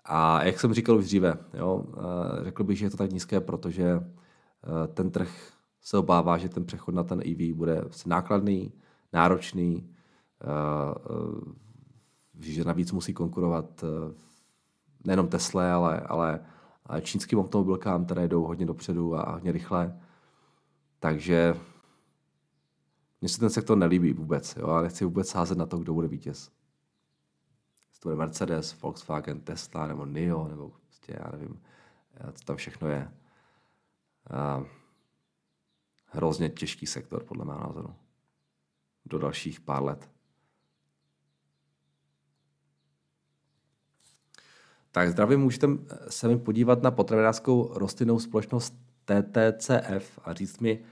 A 0.04 0.44
jak 0.44 0.60
jsem 0.60 0.74
říkal 0.74 0.96
už 0.96 1.04
dříve, 1.04 1.38
jo, 1.54 1.84
eh, 1.96 2.44
řekl 2.44 2.64
bych, 2.64 2.78
že 2.78 2.86
je 2.86 2.90
to 2.90 2.96
tak 2.96 3.12
nízké, 3.12 3.40
protože 3.40 3.84
eh, 3.90 4.88
ten 4.88 5.10
trh 5.10 5.52
se 5.80 5.98
obává, 5.98 6.38
že 6.38 6.48
ten 6.48 6.64
přechod 6.64 6.94
na 6.94 7.04
ten 7.04 7.20
EV 7.20 7.54
bude 7.54 7.84
nákladný, 8.06 8.72
náročný, 9.12 9.90
eh, 10.42 10.46
že 12.40 12.64
navíc 12.64 12.92
musí 12.92 13.14
konkurovat 13.14 13.84
nejenom 15.04 15.28
Tesla, 15.28 15.74
ale, 15.74 16.00
ale 16.06 16.40
čínským 17.02 17.38
automobilkám, 17.38 18.04
které 18.04 18.28
jdou 18.28 18.44
hodně 18.44 18.66
dopředu 18.66 19.14
a 19.14 19.32
hodně 19.32 19.52
rychle. 19.52 20.00
Takže 21.00 21.54
mně 23.20 23.28
se 23.28 23.40
ten 23.40 23.50
sektor 23.50 23.78
nelíbí 23.78 24.12
vůbec. 24.12 24.56
Jo? 24.56 24.68
Já 24.68 24.82
nechci 24.82 25.04
vůbec 25.04 25.28
sázet 25.28 25.58
na 25.58 25.66
to, 25.66 25.78
kdo 25.78 25.94
bude 25.94 26.08
vítěz. 26.08 26.50
Jestli 27.88 28.00
to 28.00 28.08
bude 28.08 28.16
Mercedes, 28.16 28.80
Volkswagen, 28.80 29.40
Tesla 29.40 29.86
nebo 29.86 30.06
NIO, 30.06 30.48
nebo 30.48 30.72
prostě 30.86 31.16
já 31.18 31.30
nevím, 31.32 31.62
co 32.32 32.44
tam 32.44 32.56
všechno 32.56 32.88
je. 32.88 33.12
A 34.30 34.64
hrozně 36.06 36.48
těžký 36.48 36.86
sektor, 36.86 37.24
podle 37.24 37.44
mého 37.44 37.60
názoru. 37.60 37.94
Do 39.04 39.18
dalších 39.18 39.60
pár 39.60 39.82
let. 39.82 40.10
Tak 44.90 45.10
zdravím, 45.10 45.40
můžete 45.40 45.66
se 46.08 46.28
mi 46.28 46.38
podívat 46.38 46.82
na 46.82 46.90
potravinářskou 46.90 47.78
rostlinnou 47.78 48.18
společnost 48.18 48.74
TTCF 49.04 50.18
a 50.24 50.32
říct 50.32 50.58
mi, 50.58 50.84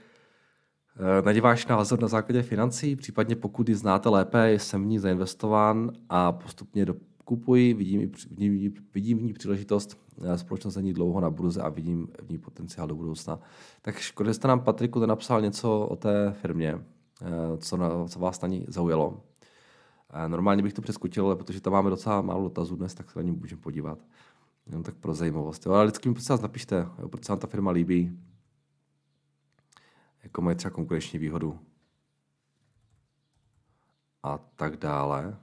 Eh, 1.01 1.21
Nadě 1.21 1.41
váš 1.41 1.67
názor 1.67 2.01
na 2.01 2.07
základě 2.07 2.41
financí, 2.41 2.95
případně 2.95 3.35
pokud 3.35 3.69
ji 3.69 3.75
znáte 3.75 4.09
lépe, 4.09 4.53
jsem 4.53 4.83
v 4.83 4.85
ní 4.85 4.99
zainvestován 4.99 5.91
a 6.09 6.31
postupně 6.31 6.85
dokupuji, 6.85 7.73
vidím, 7.73 8.11
vidím, 8.31 8.73
vidím 8.93 9.17
v 9.17 9.21
ní 9.21 9.33
příležitost, 9.33 9.97
eh, 10.21 10.37
společnost 10.37 10.75
není 10.75 10.93
dlouho 10.93 11.21
na 11.21 11.29
burze 11.29 11.61
a 11.61 11.69
vidím 11.69 12.07
v 12.23 12.29
ní 12.29 12.37
potenciál 12.37 12.87
do 12.87 12.95
budoucna. 12.95 13.39
Tak 13.81 13.97
škoda, 13.97 14.33
jste 14.33 14.47
nám, 14.47 14.59
Patriku, 14.59 15.05
napsal 15.05 15.41
něco 15.41 15.79
o 15.79 15.95
té 15.95 16.33
firmě, 16.41 16.79
eh, 17.21 17.57
co, 17.57 17.77
na, 17.77 17.89
co 18.07 18.19
vás 18.19 18.41
na 18.41 18.47
ní 18.47 18.65
zaujalo. 18.67 19.21
Normálně 20.27 20.63
bych 20.63 20.73
to 20.73 20.81
přeskutil, 20.81 21.25
ale 21.25 21.35
protože 21.35 21.61
tam 21.61 21.73
máme 21.73 21.89
docela 21.89 22.21
málo 22.21 22.43
dotazů 22.43 22.75
dnes, 22.75 22.93
tak 22.93 23.11
se 23.11 23.19
na 23.19 23.23
ní 23.23 23.31
můžeme 23.31 23.61
podívat. 23.61 23.99
Jenom 24.67 24.83
tak 24.83 24.95
pro 24.95 25.13
zajímavost. 25.13 25.65
Jo, 25.65 25.71
ale 25.71 25.85
vždycky 25.85 26.09
mi 26.09 26.15
prostě 26.15 26.33
napište, 26.41 26.87
jo, 26.99 27.09
proč 27.09 27.25
se 27.25 27.31
vám 27.31 27.39
ta 27.39 27.47
firma 27.47 27.71
líbí, 27.71 28.11
jako 30.23 30.41
mají 30.41 30.57
třeba 30.57 30.71
konkurenční 30.71 31.19
výhodu 31.19 31.65
a 34.23 34.37
tak 34.37 34.77
dále. 34.77 35.39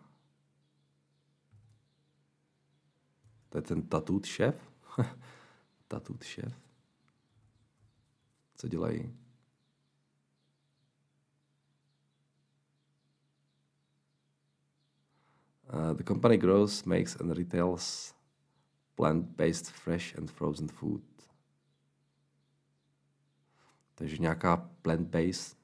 To 3.48 3.58
je 3.58 3.62
ten 3.62 3.82
tatut 3.82 4.26
šéf? 4.26 4.72
tatut 5.88 6.22
šéf? 6.24 6.60
Co 8.54 8.68
dělají? 8.68 9.16
Uh, 15.72 15.94
the 15.94 16.04
company 16.04 16.36
grows, 16.36 16.84
makes 16.84 17.16
and 17.16 17.32
retails 17.32 18.14
plant-based 18.94 19.70
fresh 19.70 20.18
and 20.18 20.30
frozen 20.30 20.68
food. 20.68 21.15
Takže 23.96 24.18
nějaká 24.18 24.70
plant-based 24.82 25.56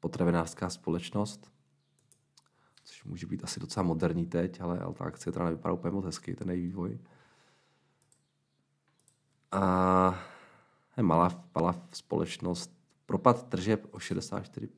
potravinářská 0.00 0.70
společnost, 0.70 1.52
což 2.84 3.04
může 3.04 3.26
být 3.26 3.44
asi 3.44 3.60
docela 3.60 3.86
moderní 3.86 4.26
teď, 4.26 4.60
ale, 4.60 4.78
ale 4.78 4.94
ta 4.94 5.04
akce 5.04 5.32
teda 5.32 5.44
nevypadá 5.44 5.72
úplně 5.74 5.94
moc 5.94 6.04
hezky, 6.04 6.34
ten 6.34 6.50
její 6.50 6.62
vývoj. 6.62 6.98
A 9.52 10.24
je 10.96 11.02
malá, 11.02 11.44
malá 11.54 11.88
společnost. 11.92 12.76
Propad 13.06 13.48
tržeb 13.48 13.86
o 13.90 13.98
64 13.98 14.68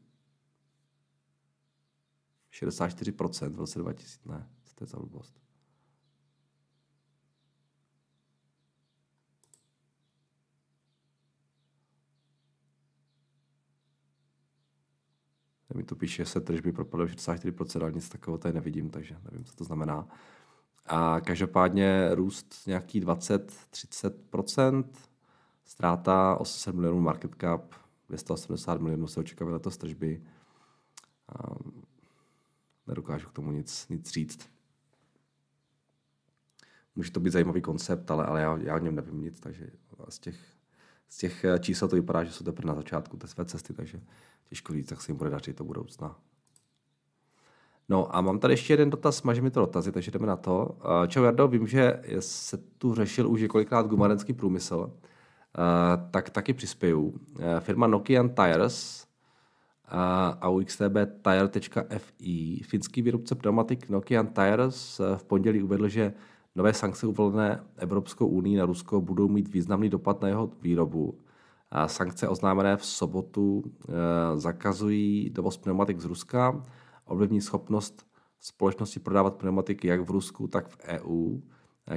64% 2.52 3.48
v 3.48 3.58
roce 3.58 3.78
2000. 3.78 4.28
Ne, 4.28 4.48
to 4.74 4.84
je 4.84 4.88
za 4.88 4.98
blbost? 4.98 5.47
Mi 15.74 15.84
to 15.84 15.96
píše, 15.96 16.24
že 16.24 16.30
se 16.30 16.40
tržby 16.40 16.72
propadly 16.72 17.04
o 17.04 17.08
64%, 17.08 17.82
ale 17.82 17.92
nic 17.92 18.08
takového 18.08 18.38
tady 18.38 18.54
nevidím, 18.54 18.90
takže 18.90 19.16
nevím, 19.30 19.44
co 19.44 19.54
to 19.54 19.64
znamená. 19.64 20.08
A 20.86 21.20
každopádně 21.20 22.14
růst 22.14 22.66
nějaký 22.66 23.00
20-30%, 23.00 24.84
ztráta 25.64 26.36
800 26.36 26.74
milionů 26.74 27.00
market 27.00 27.34
cap, 27.40 27.74
280 28.08 28.80
milionů 28.80 29.06
se 29.06 29.20
očekávají 29.20 29.52
letos 29.52 29.76
tržby. 29.76 30.22
A 31.28 31.54
nedokážu 32.86 33.28
k 33.28 33.32
tomu 33.32 33.50
nic, 33.50 33.88
nic 33.88 34.10
říct. 34.10 34.48
Může 36.96 37.10
to 37.10 37.20
být 37.20 37.30
zajímavý 37.30 37.60
koncept, 37.60 38.10
ale, 38.10 38.26
ale 38.26 38.40
já, 38.40 38.56
já 38.56 38.74
o 38.74 38.78
něm 38.78 38.94
nevím 38.94 39.20
nic, 39.20 39.40
takže 39.40 39.70
z 40.08 40.18
těch, 40.18 40.57
z 41.08 41.18
těch 41.18 41.44
čísel 41.60 41.88
to 41.88 41.96
vypadá, 41.96 42.24
že 42.24 42.32
jsou 42.32 42.44
teprve 42.44 42.68
na 42.68 42.74
začátku 42.74 43.16
té 43.16 43.26
své 43.26 43.44
cesty, 43.44 43.74
takže 43.74 44.00
těžko 44.48 44.72
říct, 44.72 44.90
jak 44.90 45.00
se 45.00 45.12
jim 45.12 45.18
bude 45.18 45.30
dařit 45.30 45.58
do 45.58 45.64
budoucna. 45.64 46.16
No 47.88 48.16
a 48.16 48.20
mám 48.20 48.38
tady 48.38 48.52
ještě 48.52 48.72
jeden 48.72 48.90
dotaz, 48.90 49.22
maže 49.22 49.42
mi 49.42 49.50
to 49.50 49.60
dotazy, 49.60 49.92
takže 49.92 50.10
jdeme 50.10 50.26
na 50.26 50.36
to. 50.36 50.78
Čau 51.06 51.22
Jardo, 51.22 51.48
vím, 51.48 51.66
že 51.66 52.02
se 52.18 52.56
tu 52.56 52.94
řešil 52.94 53.30
už 53.30 53.40
několikrát 53.40 53.86
gumarenský 53.86 54.32
průmysl 54.32 54.92
tak 56.10 56.30
taky 56.30 56.54
přispěju. 56.54 57.20
Firma 57.60 57.86
Nokian 57.86 58.28
Tires 58.28 59.06
a 60.40 60.48
u 60.48 60.64
xtbtire.fi 60.64 61.82
finský 62.64 63.02
výrobce 63.02 63.34
pneumatik 63.34 63.88
Nokian 63.88 64.26
Tires 64.26 65.00
v 65.16 65.24
pondělí 65.24 65.62
uvedl, 65.62 65.88
že 65.88 66.12
nové 66.54 66.72
sankce 66.74 67.06
uvolené 67.06 67.64
Evropskou 67.76 68.26
unii 68.26 68.56
na 68.56 68.66
Rusko 68.66 69.00
budou 69.00 69.28
mít 69.28 69.48
významný 69.48 69.88
dopad 69.88 70.22
na 70.22 70.28
jeho 70.28 70.50
výrobu. 70.62 71.18
A 71.70 71.88
sankce 71.88 72.28
oznámené 72.28 72.76
v 72.76 72.84
sobotu 72.84 73.62
zakazují 74.34 75.30
dovoz 75.30 75.56
pneumatik 75.56 76.00
z 76.00 76.04
Ruska, 76.04 76.62
ovlivní 77.04 77.40
schopnost 77.40 78.06
společnosti 78.40 79.00
prodávat 79.00 79.36
pneumatiky 79.36 79.88
jak 79.88 80.00
v 80.00 80.10
Rusku, 80.10 80.48
tak 80.48 80.68
v 80.68 80.78
EU, 80.84 81.38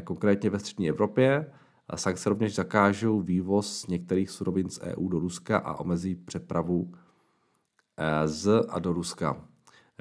konkrétně 0.04 0.50
ve 0.50 0.60
střední 0.60 0.90
Evropě. 0.90 1.52
Sankce 1.96 2.30
rovněž 2.30 2.56
zakážou 2.56 3.22
vývoz 3.22 3.88
některých 3.88 4.30
surovin 4.30 4.70
z 4.70 4.80
EU 4.82 5.08
do 5.08 5.20
Ruska 5.20 5.58
a 5.58 5.80
omezí 5.80 6.16
přepravu 6.16 6.92
eh, 7.98 8.28
z 8.28 8.64
a 8.70 8.80
do 8.80 8.94
Ruska. 8.94 9.51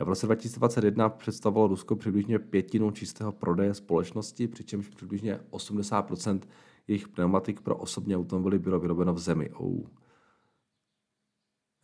V 0.04 0.08
roce 0.08 0.26
2021 0.26 1.08
představovalo 1.08 1.68
Rusko 1.68 1.96
přibližně 1.96 2.38
pětinu 2.38 2.90
čistého 2.90 3.32
prodeje 3.32 3.74
společnosti, 3.74 4.48
přičemž 4.48 4.88
přibližně 4.88 5.40
80% 5.50 6.40
jejich 6.88 7.08
pneumatik 7.08 7.60
pro 7.60 7.76
osobní 7.76 8.16
automobily 8.16 8.58
bylo 8.58 8.80
vyrobeno 8.80 9.14
v 9.14 9.18
zemi. 9.18 9.50
Oh. 9.50 9.80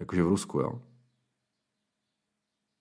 Jakože 0.01 0.23
v 0.23 0.29
Rusku, 0.29 0.61
jo? 0.61 0.83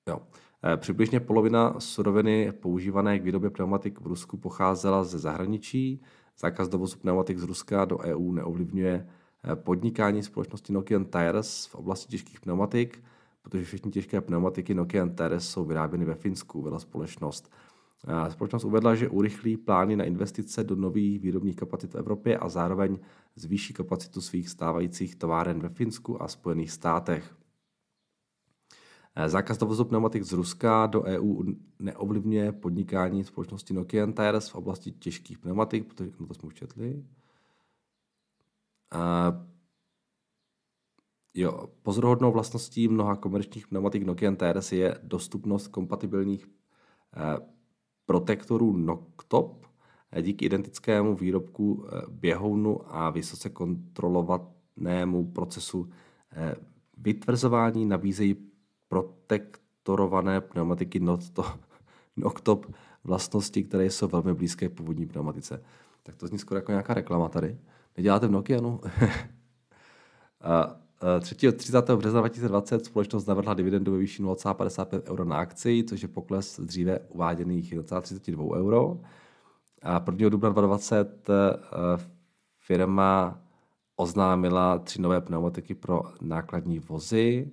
Jo. 0.09 0.21
Eh, 0.63 0.77
přibližně 0.77 1.19
polovina 1.19 1.79
suroviny 1.79 2.51
používané 2.51 3.19
k 3.19 3.23
výrobě 3.23 3.49
pneumatik 3.49 4.01
v 4.01 4.07
Rusku 4.07 4.37
pocházela 4.37 5.03
ze 5.03 5.19
zahraničí. 5.19 6.01
Zákaz 6.39 6.69
dovozu 6.69 6.97
pneumatik 6.97 7.37
z 7.37 7.43
Ruska 7.43 7.85
do 7.85 7.99
EU 7.99 8.31
neovlivňuje 8.31 9.07
eh, 9.43 9.55
podnikání 9.55 10.23
společnosti 10.23 10.73
Nokian 10.73 11.05
Tires 11.05 11.65
v 11.65 11.75
oblasti 11.75 12.11
těžkých 12.11 12.39
pneumatik, 12.39 13.03
protože 13.45 13.63
všechny 13.63 13.91
těžké 13.91 14.21
pneumatiky 14.21 14.73
Nokian 14.73 15.15
Tires 15.15 15.49
jsou 15.49 15.65
vyráběny 15.65 16.05
ve 16.05 16.15
Finsku, 16.15 16.61
vedla 16.61 16.79
společnost. 16.79 17.51
Společnost 18.29 18.63
uvedla, 18.63 18.95
že 18.95 19.09
urychlí 19.09 19.57
plány 19.57 19.95
na 19.95 20.03
investice 20.03 20.63
do 20.63 20.75
nových 20.75 21.19
výrobních 21.19 21.55
kapacit 21.55 21.93
v 21.93 21.95
Evropě 21.95 22.37
a 22.37 22.49
zároveň 22.49 22.99
zvýší 23.35 23.73
kapacitu 23.73 24.21
svých 24.21 24.49
stávajících 24.49 25.15
továren 25.15 25.59
ve 25.59 25.69
Finsku 25.69 26.23
a 26.23 26.27
Spojených 26.27 26.71
státech. 26.71 27.35
Eh, 29.15 29.29
zákaz 29.29 29.57
dovozu 29.57 29.85
pneumatik 29.85 30.23
z 30.23 30.31
Ruska 30.31 30.85
do 30.85 31.03
EU 31.03 31.43
neovlivňuje 31.79 32.51
podnikání 32.51 33.23
společnosti 33.23 33.73
Nokian 33.73 34.13
Tires 34.13 34.49
v 34.49 34.55
oblasti 34.55 34.91
těžkých 34.91 35.39
pneumatik, 35.39 35.87
protože 35.87 36.11
no 36.19 36.27
to 36.27 36.33
jsme 36.33 36.47
už 36.47 36.53
četli. 36.53 37.03
A 38.91 39.31
jo, 41.35 41.69
pozoruhodnou 41.81 42.31
vlastností 42.31 42.87
mnoha 42.87 43.15
komerčních 43.15 43.67
pneumatik 43.67 44.03
Nokian 44.03 44.35
Tires 44.35 44.71
je 44.71 44.99
dostupnost 45.03 45.67
kompatibilních 45.67 46.45
eh, 46.45 47.37
protektorů 48.05 48.77
Noctop 48.77 49.65
eh, 50.11 50.21
díky 50.21 50.45
identickému 50.45 51.15
výrobku 51.15 51.85
běhounu 52.09 52.95
a 52.95 53.09
vysoce 53.09 53.49
kontrolovanému 53.49 55.31
procesu 55.31 55.89
vytvrzování 56.97 57.85
nabízejí 57.85 58.35
protektorované 58.87 60.41
pneumatiky 60.41 60.99
Noctop 62.15 62.65
vlastnosti, 63.03 63.63
které 63.63 63.85
jsou 63.85 64.07
velmi 64.07 64.33
blízké 64.33 64.69
původní 64.69 65.05
pneumatice. 65.05 65.63
Tak 66.03 66.15
to 66.15 66.27
zní 66.27 66.39
skoro 66.39 66.57
jako 66.57 66.71
nějaká 66.71 66.93
reklama 66.93 67.29
tady. 67.29 67.57
Neděláte 67.97 68.27
v 68.27 68.31
Nokianu? 68.31 68.81
3. 71.19 71.35
30. 71.51 71.89
března 71.89 72.19
2020 72.19 72.85
společnost 72.85 73.25
navrhla 73.25 73.53
dividendu 73.53 73.91
ve 73.91 73.97
výši 73.97 74.23
0,55 74.23 75.01
euro 75.11 75.25
na 75.25 75.37
akci, 75.37 75.83
což 75.89 76.01
je 76.01 76.07
pokles 76.07 76.55
z 76.55 76.59
dříve 76.59 76.99
uváděných 76.99 77.73
1,32 77.73 78.57
euro. 78.57 78.99
A 79.81 80.03
1. 80.11 80.29
dubna 80.29 80.49
2020 80.49 81.29
firma 82.59 83.39
oznámila 83.95 84.79
tři 84.79 85.01
nové 85.01 85.21
pneumatiky 85.21 85.75
pro 85.75 86.01
nákladní 86.21 86.79
vozy 86.79 87.51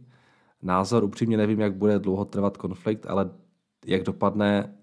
názor. 0.62 1.04
Upřímně 1.04 1.36
nevím, 1.36 1.60
jak 1.60 1.74
bude 1.74 1.98
dlouho 1.98 2.24
trvat 2.24 2.56
konflikt, 2.56 3.06
ale 3.06 3.30
jak 3.86 4.02
dopadne 4.02 4.76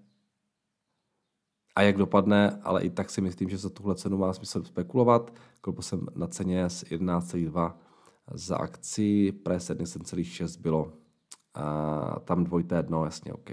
a 1.76 1.82
jak 1.82 1.96
dopadne, 1.96 2.60
ale 2.62 2.82
i 2.82 2.90
tak 2.90 3.10
si 3.10 3.20
myslím, 3.20 3.48
že 3.48 3.58
za 3.58 3.68
tuhle 3.68 3.94
cenu 3.94 4.18
má 4.18 4.32
smysl 4.32 4.64
spekulovat. 4.64 5.34
Koupil 5.60 5.82
jsem 5.82 6.06
na 6.14 6.26
ceně 6.26 6.70
z 6.70 6.84
11,2 6.84 7.74
za 8.30 8.56
akci, 8.56 9.32
pres 9.32 9.70
7,6 9.70 10.60
bylo 10.60 10.92
a 11.54 12.20
tam 12.20 12.44
dvojité 12.44 12.82
dno, 12.82 13.04
jasně, 13.04 13.32
OK. 13.32 13.50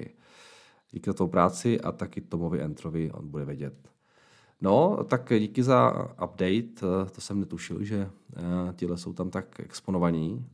Díky 0.92 1.10
za 1.10 1.13
tou 1.13 1.28
práci 1.28 1.82
a 1.82 1.92
taky 1.92 2.22
Tomovi 2.22 2.62
Entrovi, 2.62 3.12
on 3.12 3.30
bude 3.30 3.46
vědět. 3.46 3.90
No, 4.62 5.04
tak 5.04 5.30
díky 5.40 5.63
za 5.63 5.92
update, 6.24 7.08
to 7.12 7.22
jsem 7.22 7.40
netušil, 7.40 7.84
že 7.84 8.10
eh, 8.36 8.74
tihle 8.74 8.98
jsou 8.98 9.13
tam 9.13 9.30
tak 9.30 9.60
exponovaní. 9.60 10.50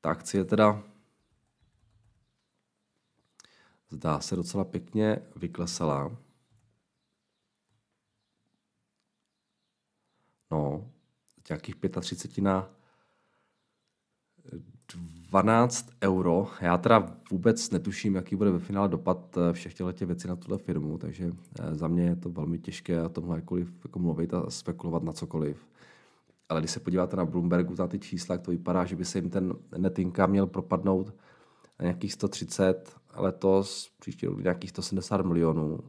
Ta 0.00 0.10
akcie 0.10 0.44
teda 0.44 0.82
zdá 3.90 4.20
se 4.20 4.36
docela 4.36 4.64
pěkně 4.64 5.18
vyklesala. 5.36 6.16
No, 10.50 10.90
nějakých 11.48 11.74
35 12.00 12.42
na 12.42 12.77
12 15.30 15.90
euro. 16.02 16.46
Já 16.60 16.78
teda 16.78 17.06
vůbec 17.30 17.70
netuším, 17.70 18.14
jaký 18.14 18.36
bude 18.36 18.50
ve 18.50 18.58
finále 18.58 18.88
dopad 18.88 19.36
eh, 19.36 19.52
všech 19.52 19.74
těchto 19.74 20.06
věcí 20.06 20.28
na 20.28 20.36
tuhle 20.36 20.58
firmu, 20.58 20.98
takže 20.98 21.32
eh, 21.60 21.74
za 21.74 21.88
mě 21.88 22.04
je 22.04 22.16
to 22.16 22.30
velmi 22.30 22.58
těžké 22.58 23.02
o 23.02 23.08
tomhle 23.08 23.36
jakkoliv 23.36 23.72
jako 23.84 23.98
mluvit 23.98 24.34
a 24.34 24.50
spekulovat 24.50 25.02
na 25.02 25.12
cokoliv. 25.12 25.66
Ale 26.48 26.60
když 26.60 26.70
se 26.70 26.80
podíváte 26.80 27.16
na 27.16 27.24
Bloombergu, 27.24 27.74
na 27.78 27.86
ty 27.86 27.98
čísla, 27.98 28.34
jak 28.34 28.42
to 28.42 28.50
vypadá, 28.50 28.84
že 28.84 28.96
by 28.96 29.04
se 29.04 29.18
jim 29.18 29.30
ten 29.30 29.54
net 29.76 29.98
income 29.98 30.30
měl 30.30 30.46
propadnout 30.46 31.06
na 31.78 31.82
nějakých 31.82 32.12
130, 32.12 32.96
letos, 33.14 33.90
příští 33.98 34.26
rok 34.26 34.42
nějakých 34.42 34.70
170 34.70 35.26
milionů. 35.26 35.80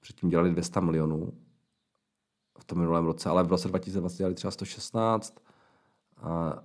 Předtím 0.00 0.28
dělali 0.28 0.50
200 0.50 0.80
milionů 0.80 1.32
v 2.58 2.64
tom 2.64 2.78
minulém 2.78 3.04
roce, 3.04 3.28
ale 3.28 3.42
v 3.42 3.48
roce 3.48 3.68
2020 3.68 4.18
dělali 4.18 4.34
třeba 4.34 4.50
116 4.50 5.40
a, 6.16 6.62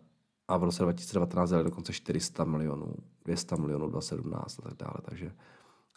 a 0.47 0.57
v 0.57 0.63
roce 0.63 0.83
2019 0.83 1.49
dělali 1.49 1.63
dokonce 1.63 1.93
400 1.93 2.43
milionů, 2.43 2.93
200 3.25 3.55
milionů 3.55 3.89
2017 3.89 4.59
a 4.59 4.61
tak 4.61 4.77
dále. 4.77 4.93
Takže 5.01 5.31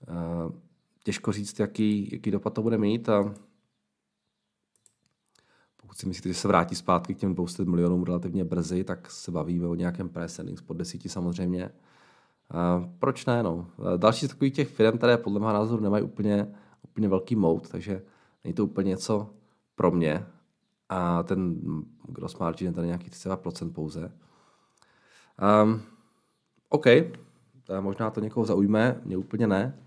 uh, 0.08 0.52
těžko 1.04 1.32
říct, 1.32 1.58
jaký, 1.58 2.08
jaký 2.12 2.30
dopad 2.30 2.54
to 2.54 2.62
bude 2.62 2.78
mít 2.78 3.08
a 3.08 3.34
pokud 5.76 5.98
si 5.98 6.08
myslíte, 6.08 6.28
že 6.28 6.34
se 6.34 6.48
vrátí 6.48 6.74
zpátky 6.74 7.14
k 7.14 7.18
těm 7.18 7.34
200 7.34 7.64
milionům 7.64 8.02
relativně 8.02 8.44
brzy, 8.44 8.84
tak 8.84 9.10
se 9.10 9.30
bavíme 9.30 9.66
o 9.66 9.74
nějakém 9.74 10.08
press 10.08 10.40
pod 10.66 10.76
desíti 10.76 11.08
samozřejmě. 11.08 11.70
Uh, 12.54 12.86
proč 12.98 13.26
ne? 13.26 13.42
No? 13.42 13.66
Další 13.96 14.26
z 14.26 14.28
takových 14.28 14.54
těch 14.54 14.68
firm, 14.68 14.98
které 14.98 15.16
podle 15.16 15.40
mého 15.40 15.52
názoru 15.52 15.82
nemají 15.82 16.04
úplně, 16.04 16.54
úplně 16.82 17.08
velký 17.08 17.36
mout, 17.36 17.68
takže 17.68 18.02
není 18.44 18.54
to 18.54 18.64
úplně 18.64 18.88
něco 18.88 19.30
pro 19.74 19.90
mě. 19.90 20.26
A 20.88 21.22
ten 21.22 21.60
gross 22.08 22.38
margin 22.38 22.66
je 22.66 22.72
tady 22.72 22.86
nějaký 22.86 23.10
30% 23.10 23.72
pouze. 23.72 24.12
Um, 25.40 25.82
OK, 26.68 26.86
možná 27.80 28.10
to 28.10 28.20
někoho 28.20 28.46
zaujme, 28.46 29.00
mě 29.04 29.16
úplně 29.16 29.46
ne, 29.46 29.78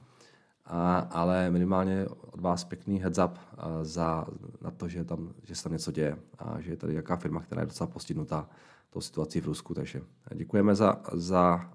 a, 0.66 0.98
ale 0.98 1.52
minimálně 1.52 2.06
od 2.32 2.42
vás 2.42 2.63
pěkný 2.63 3.00
heads 3.00 3.20
up 3.26 3.38
za, 3.82 4.26
na 4.62 4.72
to, 4.72 4.88
že, 4.88 5.04
tam, 5.04 5.34
že 5.44 5.56
se 5.56 5.63
tam 5.63 5.72
něco 5.72 5.92
děje 5.92 6.18
a 6.39 6.62
že 6.62 6.72
je 6.72 6.78
tady 6.78 6.94
nějaká 6.94 7.16
firma, 7.16 7.42
která 7.42 7.62
je 7.62 7.68
docela 7.68 7.88
postihnutá 7.88 8.50
tou 8.89 9.02
situací 9.02 9.42
v 9.42 9.46
Rusku. 9.46 9.74
Takže 9.74 10.02
děkujeme 10.36 10.76
za, 10.76 11.02
za 11.13 11.72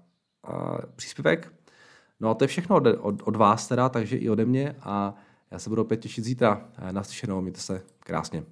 příspěvek. 0.95 1.53
No 2.19 2.29
a 2.29 2.33
to 2.33 2.43
je 2.43 2.47
všechno 2.47 2.75
od, 2.75 2.83
od, 2.99 3.21
od 3.23 3.35
vás 3.35 3.67
teda, 3.67 3.89
takže 3.89 4.17
i 4.17 4.29
ode 4.29 4.45
mě 4.45 4.75
a 4.81 5.15
já 5.51 5.59
se 5.59 5.69
budu 5.69 5.81
opět 5.81 5.97
těšit 5.97 6.23
zítra. 6.23 6.69
Naslyšenou, 6.91 7.41
mějte 7.41 7.59
se 7.59 7.81
krásně. 7.99 8.43